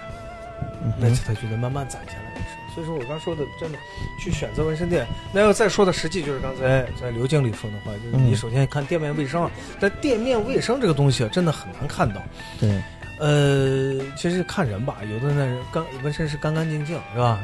[0.99, 2.35] 那嗯哼他就得慢慢攒钱来。
[2.75, 3.79] 所以说我刚说的，真的
[4.21, 9.49] 去选择纹身店，那要再说的实际，就是刚才在刘经理说的话，就是你嗯首先看店面卫生，
[9.79, 12.21] 但店面卫生这个东西啊，真的很难看到。
[12.59, 12.83] 对，
[13.21, 17.39] 呃，其实看人吧，有的那人干纹身是干干净净，是吧？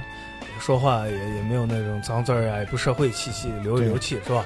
[0.61, 4.45] 说话也也没有那种脏字儿啊，也不社会气息，流一流气，是吧？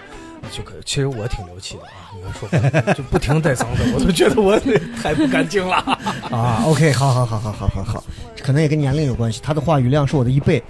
[0.52, 2.12] 就可，其实我挺流气的啊！
[2.14, 4.60] 你们说话就 不停带脏字， 我都觉得我
[5.02, 5.76] 太不干净了。
[6.30, 8.04] 啊，OK，好好好好好好好，
[8.42, 10.62] 可能也跟年龄有关系，他的话语量是我的一倍。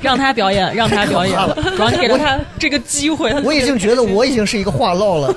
[0.00, 1.36] 让他表演，让他表演，
[1.76, 3.32] 主要你给了他这个机会。
[3.42, 5.34] 我已经觉得我已经是一个话唠了，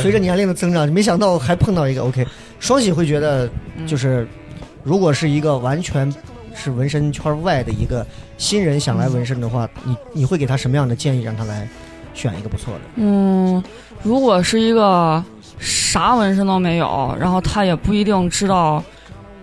[0.00, 2.24] 随着年龄的增长，没想到还碰到一个 OK。
[2.60, 3.50] 双喜会觉得，
[3.84, 4.26] 就是
[4.84, 6.08] 如果是一个完全
[6.56, 8.04] 是纹身圈外的一个
[8.38, 11.68] 新人想来纹身的话，你你会给他什么样的建议，让他来
[12.14, 12.80] 选一个不错的？
[12.96, 13.62] 嗯，
[14.02, 15.22] 如果是一个
[15.58, 18.82] 啥纹身都没有，然后他也不一定知道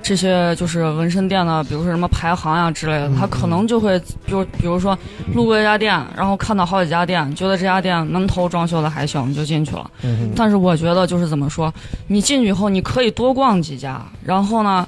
[0.01, 4.97] 这些就是纹身店的，比如说什么排行呀之类的，嗯他可能就会，比如比如说
[5.33, 9.89] 路过一家店，然后看到好几家店，觉得这家店门头装修的还行，就进去了。
[10.35, 11.73] 但是我觉得就是怎么说，
[12.07, 14.85] 你进去以后你可以多逛几家，然后呢，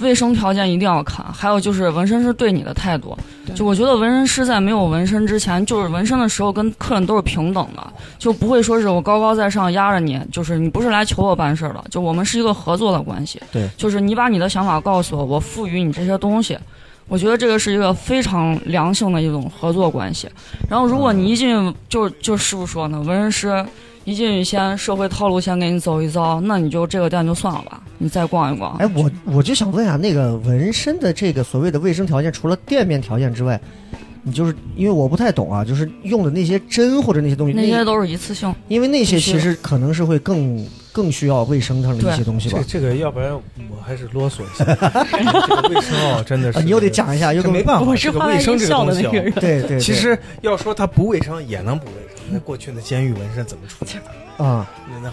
[0.00, 3.16] 卫生条件一定要看，还有就是纹身师对你的态度。
[3.54, 7.86] 就我觉得纹身师在没有纹身之前，就是纹身的时候跟客人都是平等的，
[8.18, 13.40] 就不会说是我高高在上压着你，就是你不是来求我办事儿的，就我们是一个合作的关系。
[13.50, 16.58] 对，就是你把你的想法告诉我，我赋予你这些东西。
[17.08, 20.28] 我觉得这个是一个非常良性的一种合作关系。
[20.68, 23.64] 然后，如果你一进就就师傅说呢，纹身师
[24.08, 28.74] 一进去先社会套路先给你走一遭，那你就这个店就算了吧，你再逛一逛。
[28.78, 33.60] 哎，我我就想问啊，那个纹身的这个所谓的卫生条件，除了店面条件之外，
[34.22, 42.80] 你就是因为我不太懂啊，就是用的那些针或者那些东西，那些都是一次性，因为那些其实可能是会更更需要卫生上的一些东西吧这。
[42.80, 44.64] 这个要不然我还是啰嗦一下，
[45.46, 52.07] 这个卫生哦，真的是啊，你又得讲一下，又没办法，我是这个卫生这个东西哦，对对对，其实要说它不卫生也能不卫生。
[52.30, 54.44] 那过去的监狱纹身怎么处理的？
[54.44, 54.64] 啊，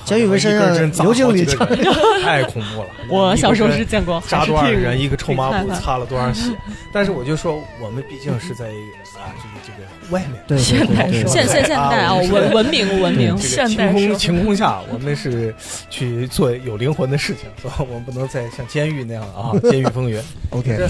[0.05, 2.87] 监狱纹身一根针扎刘经理好几个人 太恐怖了。
[3.09, 6.51] 我小时候是见过，扎多少人，一个臭抹布擦了多少血。
[6.93, 10.43] 但是我就说，我们毕竟是在啊这个这个外面。
[10.47, 15.53] 对对现代现现现代啊，文文明文明，这个现晴空代社会晴空下，我们是
[15.89, 20.21] 去做有灵魂的事情，所以我们不能再像监狱那样啊，监狱风云。
[20.51, 20.87] OK，这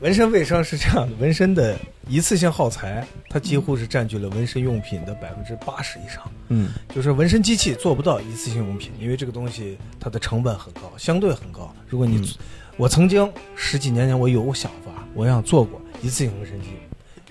[0.00, 1.74] 纹身卫生是这样的，纹身的
[2.06, 6.22] 一次性耗材，它几乎是占据了纹身用品的百分之八十以上。
[6.48, 11.74] 嗯就是纹身机器做不到一次性用品，因为这个东西它的成本很高，相对很高。
[11.88, 12.28] 如果你，嗯
[12.76, 16.68] 我曾经十几年前我有个想法，我想做过一次性纹身机，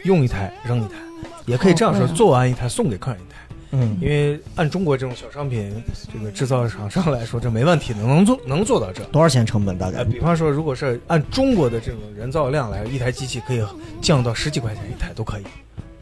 [0.04, 0.95] 用一台扔一台，
[1.45, 3.38] 也可以这样说，做完一台送给客人一台。
[3.75, 5.71] 嗯因为按中国这种小商品
[6.13, 9.03] 这个制造厂商来说，这没问题的，能做能做到这。
[9.05, 10.05] 多少钱成本大概呃，？
[10.05, 13.61] 比方说，如果是按中国的这种人造量来，一台机器可以
[14.01, 15.43] 降到十几块钱一台都可以。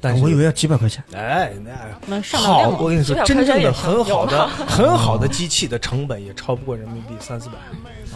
[0.04, 1.02] 但是我以为要几百块钱。
[1.14, 1.72] 哎，那
[2.06, 7.56] 那上好，我跟你说真正的很好的、很好的机器的成本也超不过人民币三四百，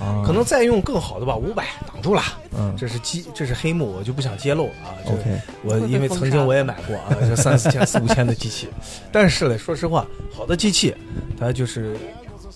[0.06, 2.22] 啊，可能再用更好的吧，五百挡住了。
[2.58, 4.92] 嗯这是机，这是黑幕，我就不想揭露了啊。
[5.06, 8.68] 这 OK 我因为曾经我也买过啊，这三四千、四五千的机器，
[9.12, 10.94] 但是呢，说实话，好的机器
[11.40, 11.96] 它就是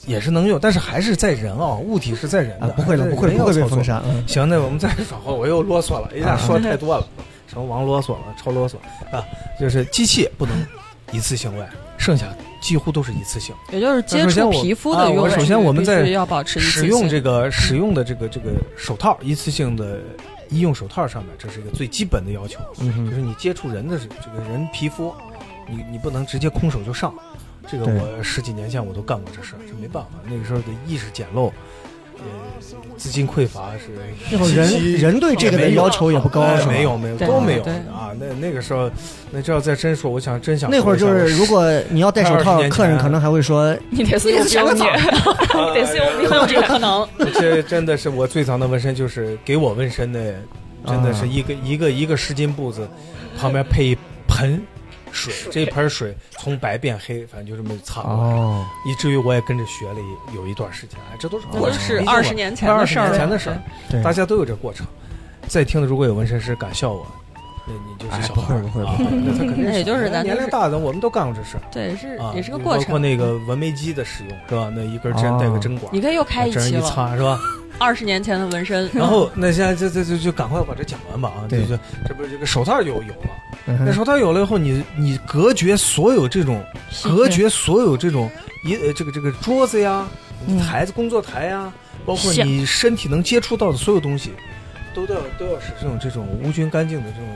[0.06, 4.02] 也是能用，但是还是在人啊，物体是在人的，啊，不会的，不会不会被封杀。
[4.06, 7.08] 嗯行，那我们再 转话，我又啰嗦了，一下说太多了，什
[7.58, 8.76] 么王啰嗦了，超啰嗦
[9.12, 9.24] 啊，
[9.60, 10.56] 就是机器不能
[11.12, 12.28] 一次性外，剩下
[12.62, 13.54] 几乎都是一次性。
[13.72, 20.00] 也就是接触皮肤的用首先我们在要保持使用这个使用的这个这个手套，一次性的
[20.50, 25.14] 医用手套上面，这是一个最基本的要求，就是你接触人的这个人皮肤，
[25.68, 27.14] 你你不能直接空手就上。
[27.68, 31.52] 这个我十几年前我都干过这事儿，这没办法，那个时候的意识简陋，
[32.22, 33.90] 呃，资金匮乏是
[34.32, 38.12] 那会儿人人对这个的要求也不高，哎是吧没有没有都没有啊。
[38.20, 38.90] 那那个时候，
[39.32, 47.08] 那这要再真说，我想真想那会儿就是，如果你要戴手套20年，前客人可能还会说你得是有病，你你得是有病会有这个可能。
[47.34, 50.36] 这真的是我最早的纹身，就是给我纹身的，
[50.86, 52.88] 真的是一个、一个一个湿巾布子，
[53.40, 54.62] 旁边配一盆
[55.12, 58.17] 水，这盆水从白变黑，反正就这么擦过来。
[58.17, 64.86] 哦，以至于我也跟着学了一有一段时间，哎，这都是过程，都是二十年前的事儿了，年前的事儿，对，大家都有这过程。
[65.47, 67.06] 在听的如果有纹身师敢笑我，
[67.67, 72.84] 那你就是哎小孩儿不会不会会那他肯定那也就是咱年龄大的，我们都干过这事儿对，是啊，也是个过程。
[72.84, 74.71] 包括那个纹眉机的使用是吧？
[74.76, 77.39] 那一根针哦带个针管，你可以又开一这样一，擦是吧？
[77.80, 81.50] 二十年前的纹身，然后那现在就就就就赶快把这讲完吧啊！
[81.50, 83.30] 对就就这不是这个手套就有了，
[83.65, 86.63] 那手套有了以后，你你隔绝所有这种
[87.04, 88.30] 隔绝所有这种
[88.65, 90.08] 一呃这个这个桌子呀、
[90.47, 90.58] 嗯。
[90.60, 91.71] 台子、工作台呀，
[92.06, 94.32] 包括你身体能接触到的所有东西，
[94.93, 97.28] 都都要都要使这种这种无菌干净的这种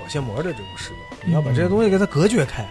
[0.00, 0.98] 保鲜膜的这种使用。
[1.24, 2.68] 你要把这些东西给它隔绝开，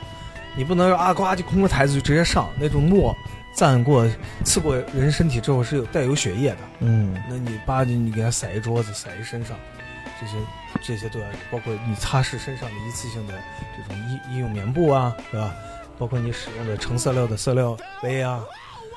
[0.56, 3.16] 你不能啊呱就空个台子就直接上那种墨。
[3.56, 4.08] 蘸过、
[4.46, 7.14] 刺过人身体之后是有带有血液的，嗯。
[7.28, 9.58] 那你吧唧你给它撒一桌子，撒一身上，
[10.20, 10.34] 这些
[10.82, 13.34] 这些都要，包括你擦拭身上的一次性的
[13.76, 15.54] 这种医医用棉布啊，是吧？
[15.98, 18.40] 包括你使用的成色料的色料杯啊，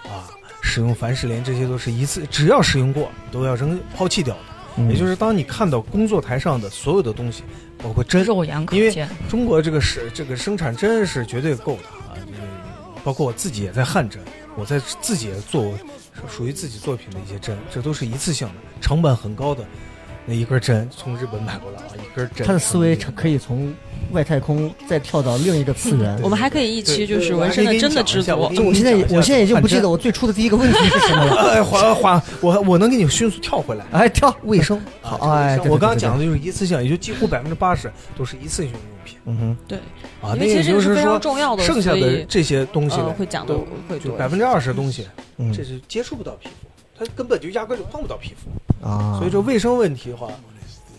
[0.04, 0.30] 啊，
[0.62, 4.40] 使用凡士林，这些都是一次只要使用过都要扔抛弃掉的。
[4.78, 7.42] 嗯也就是当你看到工作台上的所有的东西，
[7.76, 9.06] 包括针，肉眼可因为。
[9.28, 12.40] 中国这个是这个生产针是绝对够的啊，就是
[13.04, 14.18] 包括我自己也在焊针，
[14.56, 15.74] 我在自己也做
[16.26, 19.62] 属于自己作品的一些针，这都是一次性的，成本很高的。
[20.24, 22.46] 那一根针从日本买过来啊，一根针。
[22.46, 23.74] 他的思维可以从
[24.12, 26.18] 外太空再跳到另一个次元。
[26.22, 31.34] 我们还可以一期就是纹身的真的制作我我现在我现在已经不记得我最初的第一个问题是什么了。
[31.54, 33.84] 哎，缓缓，我我能给你迅速跳回来。
[33.90, 39.78] 哎，跳卫生好啊哎，我刚刚讲，的就是一次性，也就几乎百分之八十都是一次性用品嗯哼，对，
[40.20, 40.36] 啊。
[40.38, 45.08] 那也为其实这个是非就是说常重要的，剩下的这些东西会讲的都会多百分之二十的东西，
[45.38, 48.50] 嗯这是接触不到皮肤，它根本就压根儿就碰不到皮肤。
[48.82, 50.28] 啊，所以说卫生问题的话，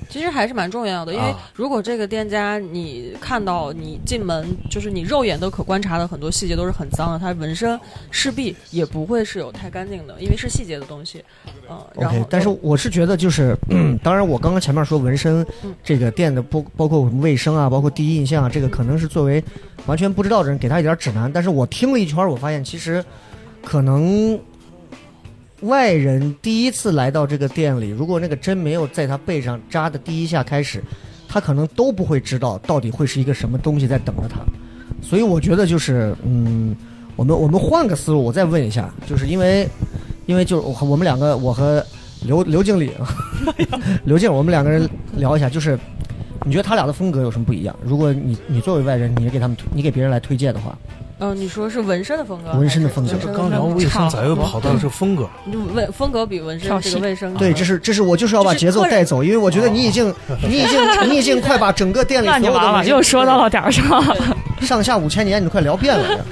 [0.10, 7.80] 其实还是蛮重要的，因为啊如果这个店家你看到你进门，就是你肉眼都可观察的很多细节都是很脏的，它纹身
[8.12, 11.24] 势必也不会是有太干净的，因为是细节的东西。
[11.70, 19.44] 嗯、然后 OK，但是我是觉得就是，嗯当然我刚刚前面说纹身嗯这个店的包包括我们卫生啊，包括第一印象啊，这个可能是作为
[19.88, 21.32] 完全不知道的人给他一点指南。
[21.32, 23.04] 但是我听了一圈，我发现其实
[23.64, 24.40] 可能
[25.64, 30.84] 外人第一次来到这个店里，如果那个针没有在他背上扎的第一下开始，
[31.28, 34.40] 他可能都不会知道到底会是一个什么东西在等着他。
[35.02, 36.76] 所以我觉得就是，嗯，
[37.16, 39.68] 我们我们换个思路，我再问一下，就是因为
[40.26, 41.86] 因为就是我们两个，我和
[42.26, 42.92] 刘刘经理，
[44.06, 45.78] 刘静，我们两个人聊一下，就是
[46.46, 47.76] 你觉得他俩的风格有什么不一样？
[47.84, 50.78] 如果你你作为外人，你给他们推你给别人来推荐的话，
[51.20, 55.30] 嗯、你说是纹身的风格，纹身的风格这刚聊卫生，咋又跑到这风格？
[55.52, 60.14] 就纹风格比纹身这个卫生对，这是这是我就是要把节奏带走，因为我觉得你已经
[60.48, 64.04] 你已经你已经快把整个店里的东西又说到了点儿上。
[64.62, 66.26] 上下五千年，你都快聊遍了。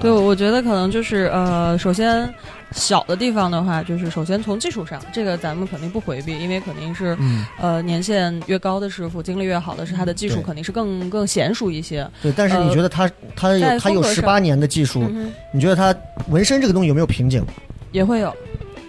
[0.00, 2.28] 对，我觉得可能就是呃，首先
[2.72, 12.08] 小的地方的话，就是首先从技术上，这个咱们肯定不回避，因为肯定是、嗯，呃年限越高的师傅，经历越好的是他的技术肯定是更更娴熟一些。
[12.22, 15.94] 对，但是你觉得他他有他有十八年的技术，嗯，你觉得他
[16.28, 17.44] 纹身这个东西有没有瓶颈？
[17.92, 18.34] 也会有，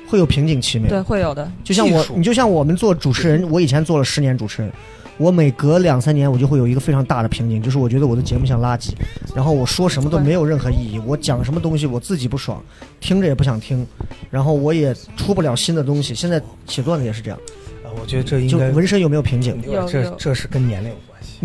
[0.07, 0.89] 会有瓶颈期没有？
[0.89, 1.51] 对，会有的。
[1.63, 4.71] 就像我你就像我们做主持人，我以前做了十年主持人，
[5.17, 8.89] 我每隔两三年我就会有一个非常大的瓶颈，就是我觉得我的节目像垃圾，
[9.35, 12.63] 然后我说什么都没有任何意义，我讲什么东西我自己不爽，
[12.99, 13.85] 听着也不想听，
[14.29, 16.15] 然后我也出不了新的东西。
[16.15, 17.39] 现在写段子也是这样，
[17.83, 19.61] 啊我觉得这应该就纹身有没有瓶颈？
[19.65, 21.39] 有有这这是跟年龄有关系，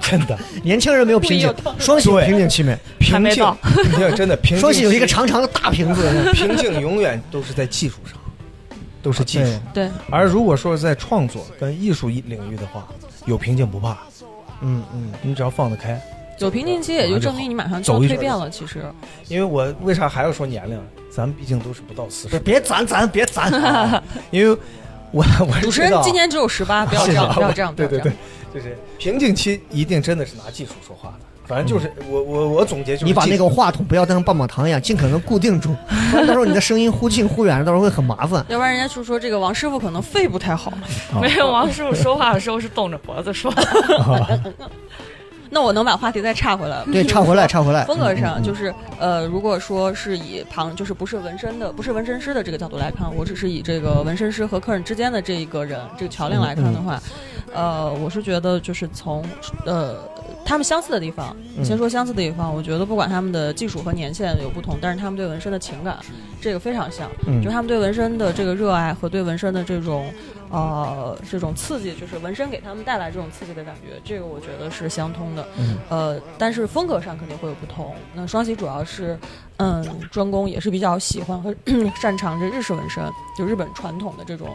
[0.02, 0.38] 真的。
[0.64, 2.76] 年轻人没有瓶颈，双喜有瓶颈期没？
[2.98, 3.56] 瓶颈没到，
[3.96, 4.58] 对，真的瓶颈。
[4.58, 8.18] 双喜有一个长长的大瓶子，瓶颈，永远都是在技术上，
[9.02, 12.86] 都是技术对。，对，而如果说是在创作跟艺术领域的话，
[13.26, 13.98] 有瓶颈不怕，
[14.60, 16.00] 嗯嗯，你只要放得开。
[16.38, 18.48] 有瓶颈期也就证明你马上就要走一走蜕变了。
[18.48, 18.82] 其实，
[19.28, 20.80] 因为我为啥还要说年龄？
[21.10, 23.50] 咱们毕竟都是不到四别十，别攒攒，别攒，
[24.30, 24.58] 因为
[25.10, 28.18] 我 我主持人今年只有十八，不要这样，不要这样，不对对要这样
[28.52, 31.26] 对。，就是瓶颈期一定真的是拿技术说话的。
[31.50, 35.74] 反正就是我我我总结就是你把那个话筒不要当棒棒糖一样，尽可能固定住，
[36.12, 38.44] 不然到时候你的声音忽近忽远，到时候会很麻烦。
[38.48, 40.72] 要不然人家就说这个王师傅可能肺不太好。
[41.20, 43.52] 没有，王师傅说话的时候是动着脖子说。
[45.52, 46.84] 那我能把话题再岔回来吗。
[46.92, 47.84] 对，岔回来，岔回来。
[47.84, 57.02] 风格上就是呃，如果说是以旁就是不是纹身的，不是纹身师的这个角度来看，我只是以这个纹身师和客人之间的这一个人这个桥梁来看的话，
[57.52, 59.24] 呃，我是觉得就是从
[59.66, 59.96] 呃
[60.44, 65.98] 他们相似的地方，嗯先说相似的地方，我觉得不管他们的技术和年限有不同，但是他们对纹身的情感
[66.40, 70.12] 这个非常像，嗯就他们对纹身的这个热爱和对纹身的这种
[70.50, 75.46] 呃这种刺激，就是纹身给他们带来这种刺激的感觉，这个我觉得是相通的。
[75.58, 77.94] 嗯呃，但是风格上肯定会有不同。
[78.14, 79.18] 那双喜主要是，
[79.58, 81.54] 嗯，专攻也是比较喜欢和
[82.00, 83.04] 擅长这日式纹身，
[83.36, 84.48] 就日本传统的这种。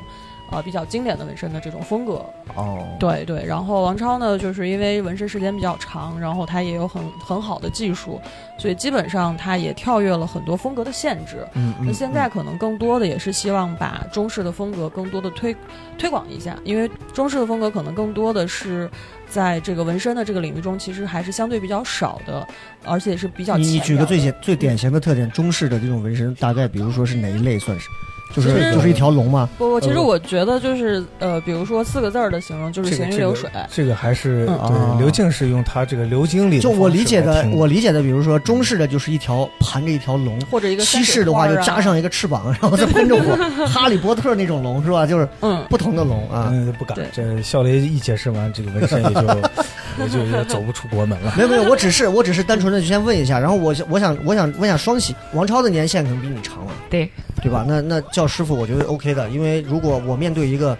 [0.51, 2.23] 呃，比较经典的纹身的这种风格，
[2.55, 3.43] 哦，对对。
[3.45, 8.21] 然后王超呢，就是因为纹身时间比较长，然后他也有很很好的技术，
[8.57, 11.45] 所以基本上他也跳跃了很多风格的限制。
[11.53, 11.87] 嗯嗯。
[11.87, 15.55] 那现在可能更多的也是希望把中式的风格更多的推
[15.97, 18.89] 推广一下，因为中式的风格可能更多的是
[19.27, 22.47] 在这个纹身的这个领域中，其实还是相对比较少的，
[22.85, 27.89] 而且是比较你你举个最简最典型的特点，中式的这种纹身，大概比如说是哪一类算是？
[28.35, 29.47] 就是就是一条龙吗？
[29.57, 33.49] 不不，其实呃我觉得就是呃，比如说四个字儿的形容就是行云流水。
[33.71, 34.67] 这个还是嗯啊
[34.97, 45.05] 对刘静是用他这个刘经理就我理解的我理解的，比如说中式的就是一条盘着一条龙，或者一个西式的话就加上一个翅膀，然后再喷着火， 哈利波特那种龙是吧？
[45.07, 46.49] 就是嗯，不同的龙啊。
[46.51, 46.97] 嗯，不敢。
[47.13, 49.21] 这笑雷一解释完，这个纹身也就
[49.99, 51.33] 也就也走不出国门了。
[51.35, 57.09] 没有没有，我只是我只是单纯的就先问一下，然后我想我想我想问一下双喜，王超的年限可能比你长了，对
[57.41, 57.65] 对吧？
[57.67, 60.77] 那那叫师傅我觉得 OK 的，因为如果我面对一个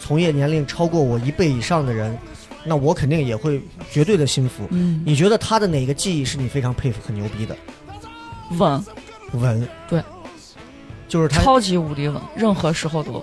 [0.00, 2.16] 从业年龄超过我一倍以上的人，
[2.64, 4.66] 那我肯定也会绝对的心服。
[4.70, 7.56] 嗯，你觉得他的哪个技艺是你非常佩服、很牛逼的？
[8.58, 8.84] 稳，
[9.32, 10.02] 稳，对，
[11.08, 13.22] 就是他，超级无敌稳，任何时候都稳。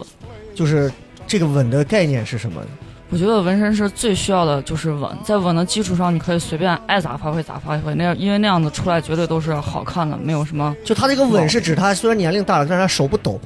[0.53, 0.91] 就是
[1.27, 2.61] 这个稳的概念是什么？
[3.11, 10.75] 我觉得纹身师最需要的就是稳，在稳的基础上，你可以随便爱咋发挥咋发挥，那样因为那样子出来绝对都是好看的，没有什么。
[10.83, 13.39] 就他这个稳是指他虽然年龄大了，但是他手不抖，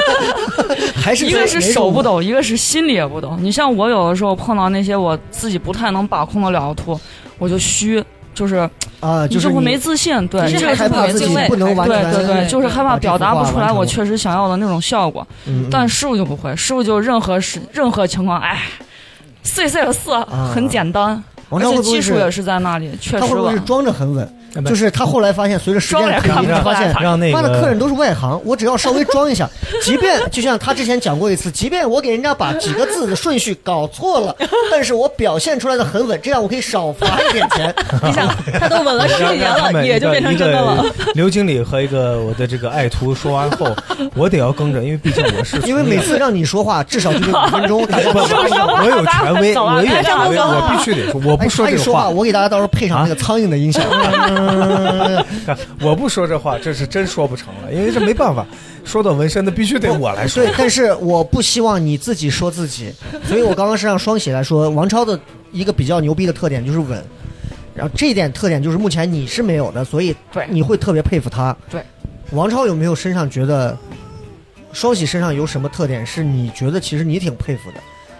[0.96, 3.36] 还是一个是手不抖，一个是心里也不抖。
[3.38, 6.98] 你像我有的时候碰到那些我自己不太能把控得了的图，
[7.38, 8.02] 我就虚，
[8.34, 8.68] 就是
[9.00, 15.26] 啊，就是你就会没自信，对，其实还是这个是害怕自己不能完对全对对，就是害怕表达不出来我，确实想要的那种效果。
[15.46, 18.58] 嗯但师傅就不会，师傅就任何事任何情况，哎，
[19.42, 20.22] 碎碎的色
[20.54, 23.60] 很简单，王而且技术也是在那里，确实吧他会不会是。
[23.60, 24.36] 装着很稳？
[24.64, 29.48] 就是他后来发现，随着时间的推移，他发现让那妈的客人都是外行，我只要稍微装一下，
[29.82, 34.34] 即便就像他之前讲过一次，即便我给人家把几个字的顺序搞错了，
[34.70, 37.74] 但是我表现出来的很稳，这样我可以少罚一点钱。
[38.02, 38.28] 你想，
[38.58, 40.84] 他都稳了十几年了，也就变成真的了。
[40.84, 43.74] 一个刘经理和一个我的这个爱徒说完后，
[44.14, 53.82] 我得要跟着，因为毕竟我是因为每次让你说话，至少就得五分钟，大家不不不，我有权威，我有权威，我必须得说，我哎不说这个他一说话，话，我给大家到时候配上那个苍蝇的音响。
[55.80, 58.46] 我不说这话，这是真说不成了，因为这没办法，
[58.84, 60.54] 说到纹身的必须得我来说 对，。
[60.56, 62.92] 但是我不希望你自己说自己，
[63.24, 65.18] 所以我刚刚是让双喜来说，王超的
[65.52, 67.02] 一个比较牛逼的特点就是稳，
[67.74, 70.14] 然后这一点特点就是目前你是没有的，所以
[70.48, 71.56] 你会特别佩服他。
[71.70, 71.82] 对，
[72.32, 73.76] 王超有没有身上觉得
[74.72, 77.76] 双喜身上有什么特点是你觉得其实你挺佩服的？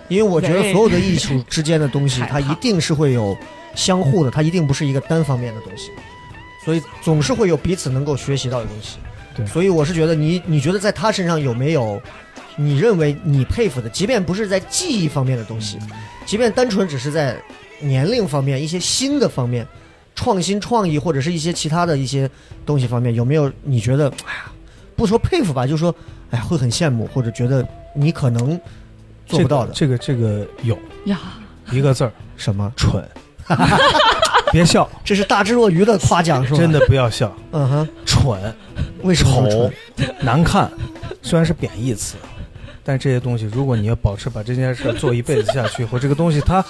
[0.09, 3.37] 因为我觉得所有的艺术之间的东西，它一定是会有
[3.75, 5.91] 相互的，它一定不是一个单方面的东西，
[6.65, 8.99] 所以总是会有彼此能够学习到的东西。
[9.35, 9.47] 对。
[9.47, 12.01] 所以我是觉得你，你觉得在他身上有没有
[12.57, 15.79] 你认为你佩服的，即便不是在技艺方面的东西，
[16.27, 17.41] 即便单纯只是在
[17.81, 19.67] 年龄方面一些新的方面，
[20.15, 22.29] 创新创意或者是一些其他的一些
[22.67, 24.53] 东西方面，有没有你觉得，哎呀，
[24.95, 25.95] 不说佩服吧，就说，
[26.31, 28.61] 哎呀，会很羡慕，或者觉得你可能
[29.27, 29.73] 做不到的。
[29.73, 31.19] 这个这个这个有呀，
[31.71, 32.71] 一个字儿什么？
[32.77, 33.03] 蠢，
[34.53, 36.59] 别笑，这是大智若愚的夸奖是吧？
[36.59, 38.39] 真的，不要笑，嗯哼，蠢。
[39.03, 39.71] 为什么丑？、
[40.21, 40.71] 难看，
[41.23, 42.17] 虽然是贬义词，
[42.85, 46.65] 但这些东西，如果你要保持把这件事做一辈子下去，或这个东西它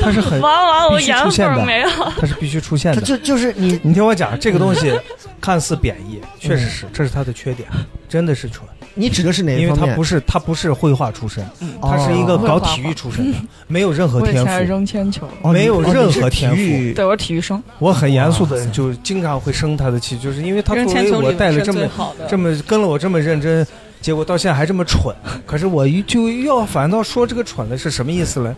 [0.00, 1.88] 它是很完完我必须出现的粉没有。
[2.18, 3.00] 它是必须出现的。
[3.00, 4.92] 就就是你，你听我讲，这个东西
[5.40, 7.68] 看似贬义，确实是，这是它的缺点，
[8.08, 9.78] 真的是蠢，你指的是哪一方面？
[9.78, 11.44] 因为他不是他不是绘画出身，
[11.80, 13.38] 哦他是一个搞体育出身的，
[13.68, 14.64] 没有任何天赋。
[14.64, 21.88] 扔铅球，哦没有任何天赋体育对我是体育生，我很严肃的，就经常会生他的气，就是因为他作为我带了这么
[22.28, 23.66] 这么跟了我这么认真，
[24.00, 25.14] 结果到现在还这么蠢。
[25.44, 28.56] 可是我一就要反倒说这个蠢的是什么意思呢？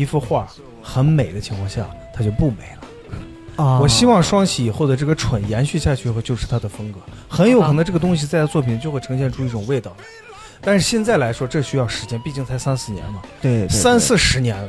[0.00, 0.48] 一幅画
[0.82, 3.62] 很美的情况下，它就不美了。
[3.62, 6.98] 啊我希望双喜以后的这个蠢延续下去以后，就是他的风格，
[7.28, 10.04] 很有可能这个东西在他作品就会呈现出一种味道来。
[10.62, 14.68] 但是现在来说，这需要时间，毕竟才三四年嘛，对对三四十年了。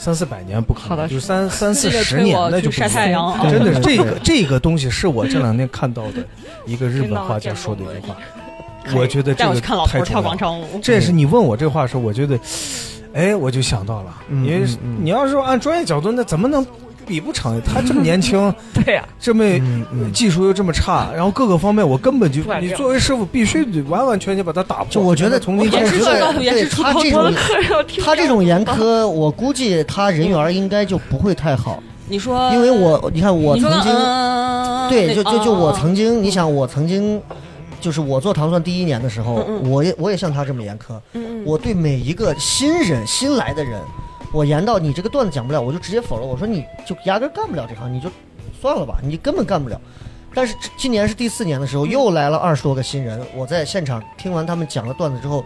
[0.00, 6.24] 三四百年不可能，好的就是三 三四十年那就不太阳对真的是这个这个东西是我这两天看到的
[6.66, 8.16] 一个日本画家说的一句话，
[8.94, 10.20] 我觉得这个带我去看老头太重要了。
[10.20, 10.78] 跳广场舞。
[10.80, 12.38] 这也是你问我这话的时候，我觉得，
[13.18, 16.64] 哎，我就想到了，嗯因为嗯嗯你要是说按专业角度，那怎么能
[17.04, 17.60] 比不成？
[17.62, 24.86] 他这么年轻， 对呀，这么嗯嗯技术又这么差，然后各个方面我根本就你作为师傅必须得完完全全把他打破。
[24.88, 27.34] 就我觉得从零我觉也是说高得对他这种
[28.04, 37.20] 他这种严苛，我估计他人缘应该就不会太好，你说，因为我你看我曾经嗯对，就就就我嗯曾经，你想我曾经。
[37.80, 39.70] 就是我做糖蒜第一年的时候，嗯嗯。
[39.70, 41.42] 我也我也像他这么严苛，嗯嗯。
[41.44, 43.80] 我对每一个新人新来的人，
[44.32, 46.26] 我严到你这个段子讲不了，我就直接否了。
[46.26, 48.10] 我说你就压根干不了这行，你就
[48.60, 49.80] 算了吧，你根本干不了。
[50.34, 55.42] 但是今年是第四年的时候，又来了二十多个新人，我在现场听完他们讲了段子之后，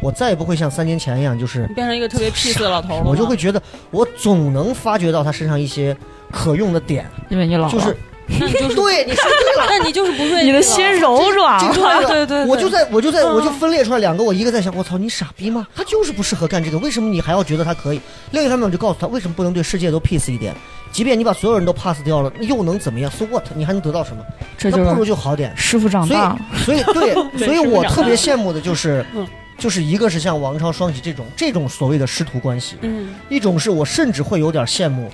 [0.00, 5.96] 我再也不会像三年前一样，就是变成一个特别 peace 的老头了，我就会觉得我总能发掘到他身上一些
[6.30, 7.96] 可用的点，因为你老了，就是
[8.40, 9.66] 那你就是，对你说对了。
[9.68, 12.00] 但你就是不你的了心柔软这了。
[12.00, 15.66] 个对对对我就在我就在嗯我就分裂出来两个，我一个在想，我操，你傻逼吗？
[15.74, 18.00] 他就是不适合干这个，为什么你还要觉得他可以？
[18.32, 20.54] 另一方面，我就告诉他，为什么不能对世界都 peace 一点？
[20.90, 23.44] 即便你把所有人都 pass 掉了，又能怎么样？So what？
[23.54, 24.22] 你还能得到什么？
[24.58, 25.50] 这那不如就好点。
[25.56, 29.26] 师傅长所以大，，所以 对，所以我特别羡慕的就是嗯，
[29.56, 35.10] 就是一个是像王超、双喜这种这种所谓的师徒关系，嗯，一种是我甚至会有点羡慕，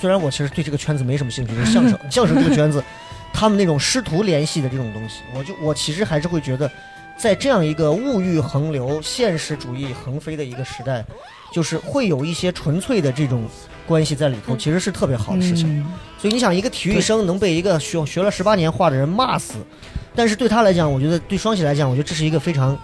[0.00, 2.82] 虽然我其实对这个圈子没什么兴趣，就是相声 相声这个圈子，
[3.32, 6.70] 他们那种师徒联系的这种东西，我就我其实还是会觉得，
[7.16, 11.04] 在这样一个物欲横流、现实主义横飞的一个时代，
[11.52, 13.44] 就是会有一些纯粹的这种
[13.86, 15.78] 关系在里头，嗯其实是特别好的事情。
[15.78, 15.86] 嗯，
[16.18, 19.54] 所以你想，一个体育生能被一个学学了十八年画的人骂死，
[20.14, 22.76] 但是对他来讲，我觉得对双喜来讲，我觉得这是一个非常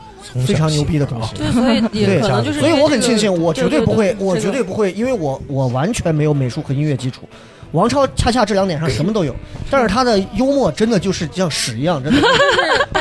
[0.46, 1.34] 非常牛逼的东西。
[1.36, 7.28] 对，所以也可能就是所以我很庆幸，我绝对不会，我绝对不会，因为我我完全没有美术和音乐基础，
[7.72, 9.34] 王超恰恰这两点上什么都有，
[9.70, 12.20] 但是他的幽默真的就是像屎一样，真的。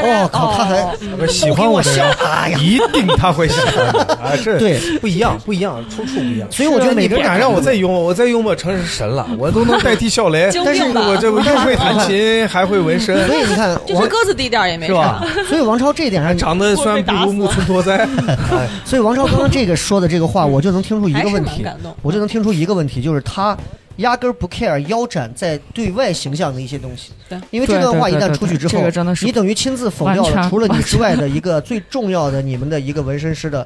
[0.01, 3.85] 哦靠，他还喜欢我的人，一定他会喜欢
[4.17, 4.33] 啊！
[4.43, 6.47] 这对不一样，不一样，出处不一样。
[6.49, 10.49] 所以我觉得每个人你不敢让我再幽默，我再幽默成是神了，我都能代替笑雷。
[10.49, 15.23] 精但是我这又会弹琴，还会纹身，所以你看王就是个子低点儿也没是吧。？
[15.47, 18.07] 所以王超这一点上，长得虽然不如木村拓哉，
[18.51, 21.63] 哎，所以王超刚刚这个说的这个话，我就能听出一个问题
[22.01, 23.55] 我就能听出一个问题，就是他
[23.97, 27.11] 压根儿不 care 腰斩在对外形象的一些东西。
[27.49, 33.65] 因为这段话一旦出去之后，这个真的是你等于亲自否掉了除了你之外的一个最重要的你们的一个纹身师的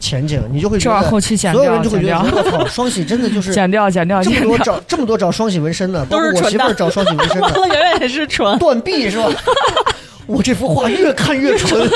[0.00, 4.40] 前景，你就会觉得后期剪所有人就会觉得掉，我操，双喜真的就是 剪掉，剪掉，这么。
[4.42, 9.28] 多找这么多找双喜纹身的，包括我媳妇儿找双喜纹身的， 圆圆也是纯，断臂是吧？
[10.26, 11.86] 我这幅画越看越纯。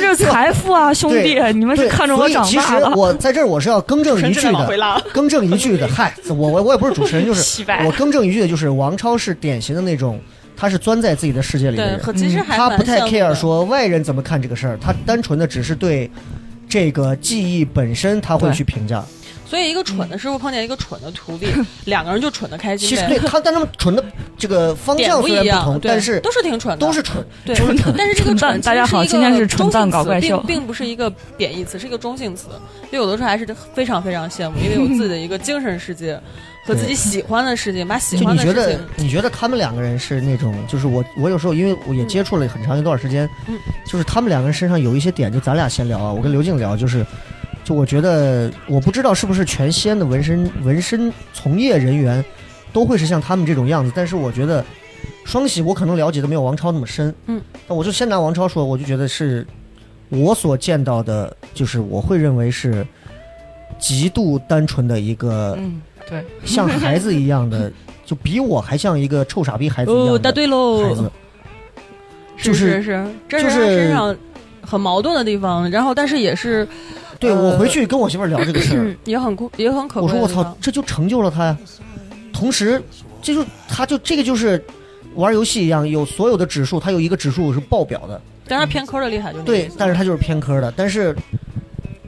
[0.00, 2.96] 但这是财富啊，兄弟对，你们是看着我长所以其实大的。
[2.96, 5.86] 我在这儿我是要更正一句的更正一句的。
[5.92, 10.20] 嗨，我我我也不是主持人，就是我更正一句的，就是王超是典型的那种，
[10.56, 16.10] 他是钻在自己的世界里的，人，和其实还他不太 care 说外人怎么看这个事儿，他单纯的只是对
[16.68, 19.04] 这个技艺本身他会去评价。
[19.48, 21.46] 所以一个蠢的师傅碰见一个蠢的徒弟，
[21.86, 23.06] 两个人就蠢的开心其实。
[23.08, 24.04] 对他，但他们蠢的
[24.36, 27.56] 这个方向虽然不一样，同，对但是都是挺蠢的，都是蠢，对。
[27.96, 32.48] 但是这个 蠢大家好今天是蠢蛋搞怪秀并并不是一个贬义词，是一个中性词。
[32.90, 36.20] 所以有的时候还是非常非常羡慕，因为有自己的一个精神世界
[36.66, 47.04] 和自己喜欢的事情，把喜就欢你觉得的事情，你觉得他们两个人是那种，就是我我有时候因为我也接触了很长一段时间，嗯就是他们两个人身上有一些点，就咱俩闲聊啊，我跟刘静聊，就是
[47.68, 52.24] 就我觉得我不知道是不是全西安的纹身纹身从业人员
[52.72, 54.64] 都会是像他们这种样子，但是我觉得
[55.26, 59.46] 双喜我可能了解的没有王超那么深，嗯，那我就先拿王超说，我就觉得是
[60.08, 62.86] 我所见到的，就是我会认为是
[63.78, 65.54] 极度单纯的一个。
[65.58, 67.70] 嗯，对，像 孩子一样的，
[68.06, 71.10] 就比我还像一个臭傻逼孩子一哦，样的答对喽孩，子。
[72.38, 74.16] 是就是是是，这就是他身上
[74.62, 76.66] 很矛盾的地方，然后但是也是
[77.18, 81.56] 对呃我回去跟我媳妇儿聊这个事儿， 也很酷，也很可我说我操这就成就了他呀。
[82.32, 82.80] 同时，
[83.20, 84.62] 这就他就这个就是
[85.14, 90.72] 玩游戏一样，有所有的指数，他有一个指数是爆表的，但是偏科的厉害，就对但是他就是偏科的。
[90.76, 91.16] 但是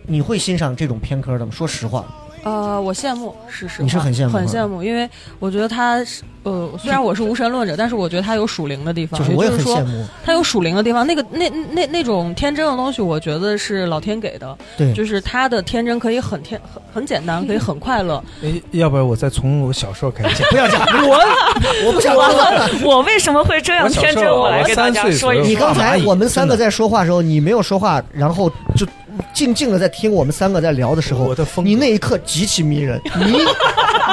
[0.06, 1.50] 你会欣赏这种偏科的吗？
[1.52, 2.04] 说实话，
[2.44, 5.08] 呃，我羡慕，是是，你是很羡慕很羡慕，因为
[5.40, 10.07] 我觉得他是呃，虽然我是无神论者，但是我觉得他有属灵的地方，就是我也也就是说很羡慕。
[10.24, 18.22] 他有属灵的地方，那个那那那种天真的东西，我觉得是老天给的，对，就是他的天真可以很天很很简单，可以很快乐。
[18.43, 20.49] 哎要不然我再从我小时候开始讲。
[20.51, 21.20] 不要讲我，
[21.86, 22.70] 我不想说了。
[22.84, 24.22] 我为什么会这样小天真？
[24.24, 25.49] 时候我我来给大家说一岁左右说。
[25.49, 28.86] 你刚才我们三个在说话的时候，你没有说话，然后就
[29.34, 33.01] 静静的在听我们三个在聊的时候，我的风你那一刻极其迷人。
[33.18, 33.32] 你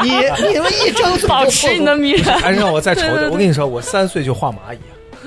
[0.04, 0.12] 你
[0.54, 3.30] 你们一张嘴就保持你的迷人， 还是让我再瞅瞅。
[3.32, 4.78] 我跟你说，我三岁就画蚂蚁。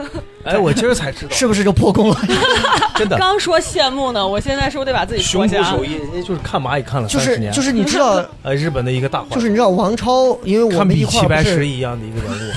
[0.44, 2.16] 哎，我今儿才知道，是不是就破功了？
[2.96, 3.18] 真的。
[3.18, 5.70] 刚说羡慕呢，我现在是不是得把自己胸脱下？
[5.70, 7.52] 手艺，人家就是看蚂蚁看了就三十年。
[7.52, 12.52] 是就是你知道，呃，日本的一个大画家，就是你知道王超，因为我们一比齐白块儿不是石一样的一个人物。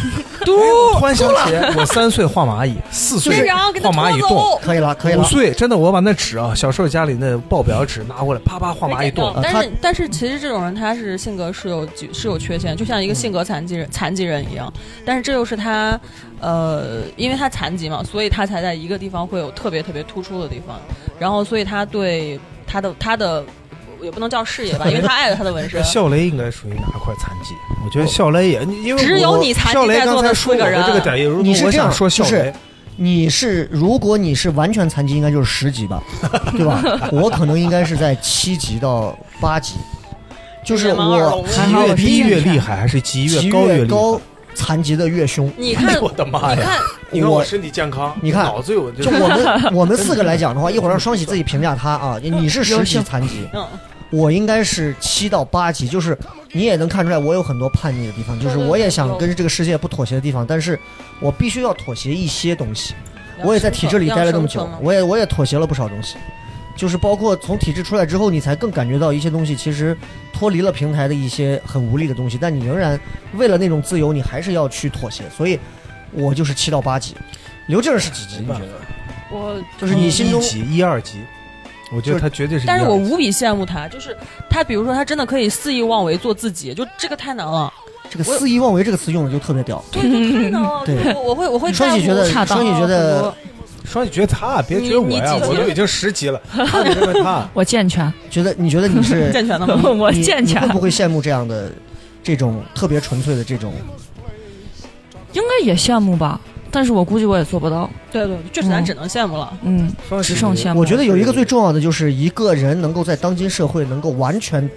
[0.52, 3.48] 哎我突然想起，我三岁画蚂蚁， 四岁
[3.82, 4.60] 画蚂蚁洞。
[4.62, 5.22] 可以了，可以了。
[5.22, 14.72] 五岁，真的，我把那纸啊，小时候家里那报表纸拿过来，啪啪画蚂蚁洞但是但是其实这种人他是性格是有是有缺陷，就像一个性格残疾人残疾人一样。
[15.06, 16.00] 但是这又是他，
[16.40, 20.80] 呃，因为他残疾嘛，所以他才在一个地方会有特别特别突出的地方。
[21.20, 23.44] 然后所以他对他的他的
[24.04, 25.84] 也不能叫事业吧， 因为他爱了他的纹身。
[25.84, 27.54] 笑雷应该属于哪块残疾？
[27.86, 32.54] 我觉得笑雷也，因为只有我你残疾笑雷在说四个人我的这个点，如你是这样果我想说笑雷，
[32.98, 36.02] 你是如果你是完全残疾，应该就是十级吧，
[36.54, 36.84] 对吧？
[37.12, 39.76] 我可能应该是在七级到八级，
[40.64, 43.88] 就是我级越低越厉害，还是级级越高越厉害？
[43.88, 44.22] 高，
[44.54, 45.52] 残疾的越凶。
[45.58, 46.58] 你看哎，我的妈呀！
[46.58, 52.20] 你看，我你看我身体健康，你看脑子有就我们 我们四个来讲的话，一会儿让双喜自己评价他啊。
[52.22, 53.66] 你是十级残疾，嗯，
[54.14, 56.16] 我应该是七到八级，就是
[56.52, 60.80] 你也能看出来我有很多叛逆的地方，就是我也想跟这个世界不妥协的地方，但是
[61.20, 62.94] 我必须要妥协一些东西。
[63.44, 66.18] 我也在体制里待了那么久，我也我也妥协了不少东西，
[66.78, 69.98] 就是包括从体制出来之后，你才更感觉到一些东西其实
[70.32, 72.98] 脱离了平台的一些很无力的东西，但你仍然
[73.34, 75.24] 为了那种自由，你还是要去妥协。
[75.36, 75.60] 所以，
[76.12, 77.16] 我就是七到八级。
[77.68, 78.38] 刘静是几级？
[78.42, 78.68] 你觉得？
[79.32, 81.18] 我就是你心中一级、一二级，
[81.96, 82.66] 我觉得他绝对是。
[82.66, 84.16] 但是我无比羡慕他，就是
[84.50, 87.72] 他，比如说他真的可以肆意妄为做自己，就这个太难了，
[88.10, 89.84] 这个“肆意妄为”这个词用的就特别屌。
[89.92, 90.84] 对，就太难了。
[90.86, 93.34] 对我我会我会双喜觉得，双喜觉得
[93.86, 97.48] 双喜觉得他，别觉得我呀，我都已经十级了，他别认为他。
[97.54, 99.82] 我健全，觉得，你觉得你是 健全的吗？
[99.90, 100.74] 我你健全你会。
[100.74, 101.72] 不会羡慕这样的
[102.22, 103.74] 这种特别纯粹的这种？
[105.34, 106.40] 应该也羡慕吧，
[106.74, 107.90] 但是我估计我也做不到。
[108.12, 109.54] 对对，就是咱只能羡慕了。
[109.64, 109.90] 嗯，
[110.24, 110.80] 只剩羡慕。
[110.80, 114.68] 我觉得有一个最重要的，就是一个人能够在当今社会能够完全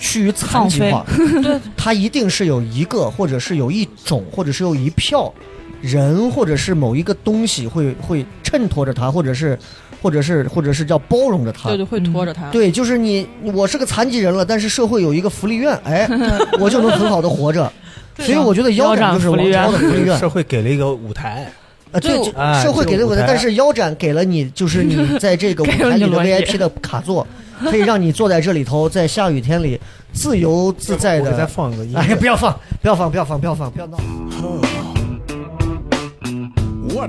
[0.00, 1.04] 趋于残疾化，
[1.42, 5.32] 对， 他一定是有一个，或者是有一种，或者是有一票
[5.82, 9.58] 人，或者是某一个东西会会衬托着他，或者是。
[10.02, 12.48] 或者是，或者是叫包容着他，对对，会拖着他。
[12.48, 16.08] 对，就是你，我是个残疾人了，但是社会有一个福利院，哎，
[16.58, 17.70] 我就能很好的活着。
[18.18, 20.18] 所以我觉得腰斩就是王朝的福利院。
[20.18, 21.50] 社会给了一个舞台，
[21.92, 22.22] 啊，对，
[22.62, 27.26] 社会给了舞台，但是腰斩给了你，就是你在这个舞台 里的 VIP 的卡座，
[27.64, 29.80] 可以让你坐在这里头，在下雨天里
[30.12, 31.32] 自由自在的。
[31.36, 33.98] 再放一个音乐，哎，不要放，不要放，不要放，不要放，不要闹。
[36.88, 37.08] 聊